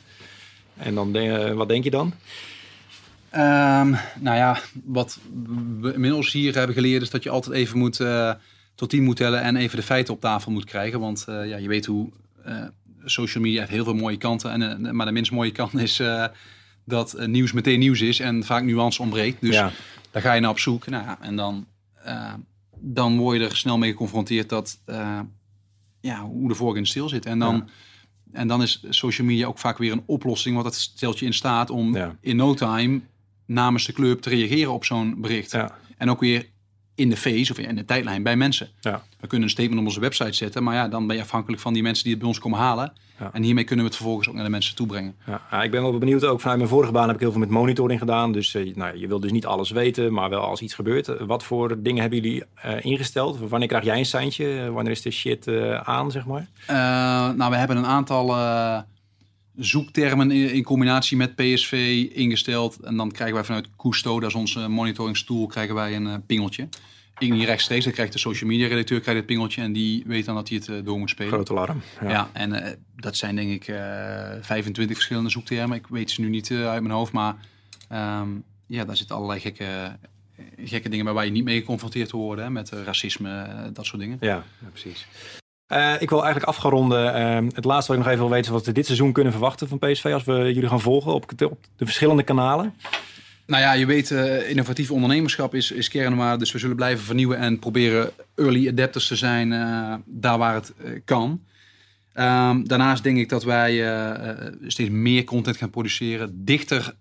[0.75, 0.85] Ja.
[0.85, 1.13] En dan,
[1.57, 2.13] wat denk je dan?
[3.35, 5.19] Um, nou ja, wat
[5.81, 8.01] we inmiddels hier hebben geleerd is dat je altijd even moet
[8.75, 11.01] tot tien moet tellen en even de feiten op tafel moet krijgen.
[11.01, 12.11] Want ja, je weet hoe
[13.05, 14.51] social media heeft heel veel mooie kanten.
[14.51, 16.27] En, uh, maar de minst mooie kant is uh,
[16.85, 19.41] dat uh, nieuws meteen nieuws is en vaak nuance ontbreekt.
[19.41, 19.73] Dus ja.
[20.11, 20.87] daar ga je naar op zoek.
[20.87, 21.67] Nou, ja, en dan,
[22.77, 24.79] dan word je er snel mee geconfronteerd dat
[26.01, 27.27] ja, hoe de vork in stil zit.
[27.27, 28.39] En dan, ja.
[28.39, 30.55] en dan is social media ook vaak weer een oplossing.
[30.55, 32.17] Want dat stelt je in staat om ja.
[32.21, 33.01] in no time
[33.47, 35.57] namens de club te reageren op zo'n bericht.
[35.97, 36.47] En ook weer
[37.01, 38.69] in de face of in de tijdlijn bij mensen.
[38.81, 39.03] Ja.
[39.21, 41.73] We kunnen een statement op onze website zetten, maar ja, dan ben je afhankelijk van
[41.73, 42.93] die mensen die het bij ons komen halen.
[43.19, 43.31] Ja.
[43.33, 45.15] En hiermee kunnen we het vervolgens ook naar de mensen toe brengen.
[45.27, 47.51] Ja, ik ben wel benieuwd, ook vanuit mijn vorige baan heb ik heel veel met
[47.51, 48.33] monitoring gedaan.
[48.33, 51.07] Dus uh, nou, je wil dus niet alles weten, maar wel als iets gebeurt.
[51.19, 53.39] Wat voor dingen hebben jullie uh, ingesteld?
[53.39, 54.71] Wanneer krijg jij een seintje?
[54.73, 56.47] Wanneer is de shit uh, aan, zeg maar?
[57.37, 58.35] nou, we hebben een aantal
[59.57, 62.77] zoektermen in, in, combinatie met PSV ingesteld.
[62.81, 66.69] En dan krijgen wij vanuit Cousteau, dat is onze monitoringstool, krijgen wij een pingeltje.
[67.21, 70.25] Ik niet rechtstreeks, dan krijgt de social media redacteur krijgt het pingeltje en die weet
[70.25, 71.33] dan dat hij het uh, door moet spelen.
[71.33, 71.83] Grote alarm.
[72.01, 72.67] Ja, ja en uh,
[72.97, 73.77] dat zijn denk ik uh,
[74.41, 75.77] 25 verschillende zoektermen.
[75.77, 77.37] Ik weet ze nu niet uit mijn hoofd, maar
[77.93, 79.97] um, ja, daar zitten allerlei gekke,
[80.57, 82.45] gekke dingen bij waar je niet mee geconfronteerd wordt worden.
[82.45, 84.17] Hè, met racisme, dat soort dingen.
[84.21, 85.07] Ja, ja precies.
[85.73, 87.21] Uh, ik wil eigenlijk afgeronden.
[87.21, 89.33] Uh, het laatste wat ik nog even wil weten is wat we dit seizoen kunnen
[89.33, 92.75] verwachten van PSV als we jullie gaan volgen op de verschillende kanalen.
[93.51, 96.39] Nou ja, je weet, uh, innovatief ondernemerschap is, is kernwaarde.
[96.39, 100.73] Dus we zullen blijven vernieuwen en proberen early adapters te zijn uh, daar waar het
[100.85, 101.43] uh, kan.
[102.15, 103.73] Um, daarnaast denk ik dat wij
[104.67, 106.45] steeds meer content gaan produceren.
[106.45, 106.95] Dichter,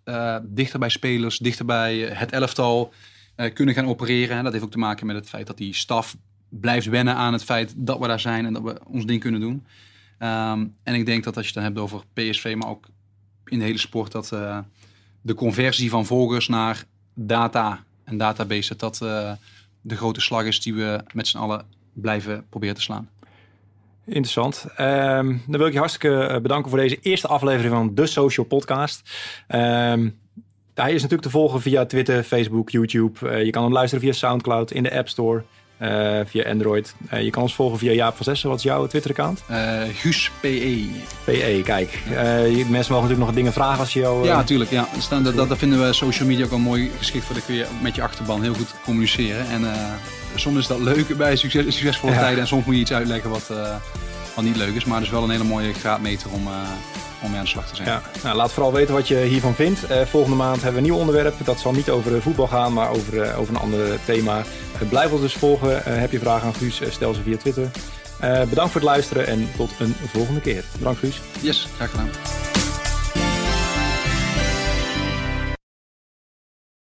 [0.44, 2.94] dichter bij spelers, dichter bij het elftal
[3.54, 4.38] kunnen gaan opereren.
[4.38, 6.18] En dat heeft ook te maken met het feit dat die staf
[6.50, 9.40] blijft wennen aan het feit dat we daar zijn en dat we ons ding kunnen
[9.40, 9.66] doen.
[10.20, 12.88] Um, en ik denk dat als je het dan hebt over PSV, maar ook
[13.46, 14.32] in de hele sport, dat
[15.22, 19.32] de conversie van volgers naar data en database, dat dat uh,
[19.82, 23.10] de grote slag is die we met z'n allen blijven proberen te slaan.
[24.06, 24.66] Interessant.
[24.80, 28.46] Um, dan wil ik je hartstikke eh, bedanken voor deze eerste aflevering van de Social
[28.46, 29.10] Podcast.
[29.48, 30.18] Um,
[30.74, 33.32] hij is natuurlijk te volgen via Twitter, Facebook, YouTube.
[33.32, 35.44] Uh, je kan hem luisteren via Soundcloud in de App Store.
[35.82, 36.94] Uh, via Android.
[37.14, 38.50] Uh, je kan ons volgen via Jaap van Zessen.
[38.50, 39.44] Wat is jouw Twitter-account?
[39.52, 40.88] Uh, Guus PE.
[41.24, 42.00] PE, kijk.
[42.08, 44.26] mensen mogen natuurlijk nog dingen vragen als je jou...
[44.26, 44.72] Ja, natuurlijk.
[44.72, 44.88] Ja.
[45.00, 47.36] Staan, dat, dat vinden we social media ook wel mooi geschikt voor.
[47.36, 49.50] Dan kun je met je achterban heel goed communiceren.
[49.50, 49.62] En
[50.36, 52.20] soms is dat leuk bij succes, succesvolle ja.
[52.20, 52.40] tijden.
[52.40, 53.48] En soms moet je iets uitleggen wat,
[54.36, 54.86] wat niet leuk is.
[54.86, 56.48] Maar het is wel een hele mooie graadmeter om
[57.22, 57.88] om mee aan de slag te zijn.
[57.88, 58.02] Ja.
[58.24, 59.92] Nou, laat vooral weten wat je hiervan vindt.
[59.92, 61.36] Uh, volgende maand hebben we een nieuw onderwerp.
[61.44, 64.44] Dat zal niet over voetbal gaan, maar over, uh, over een ander thema.
[64.90, 65.82] Blijf ons dus volgen.
[65.84, 67.70] heb je vragen aan Guus, stel ze via Twitter.
[68.50, 70.64] bedankt voor het luisteren en tot een volgende keer.
[70.78, 71.22] Bedankt Guus.
[71.42, 72.10] Yes, graag gedaan.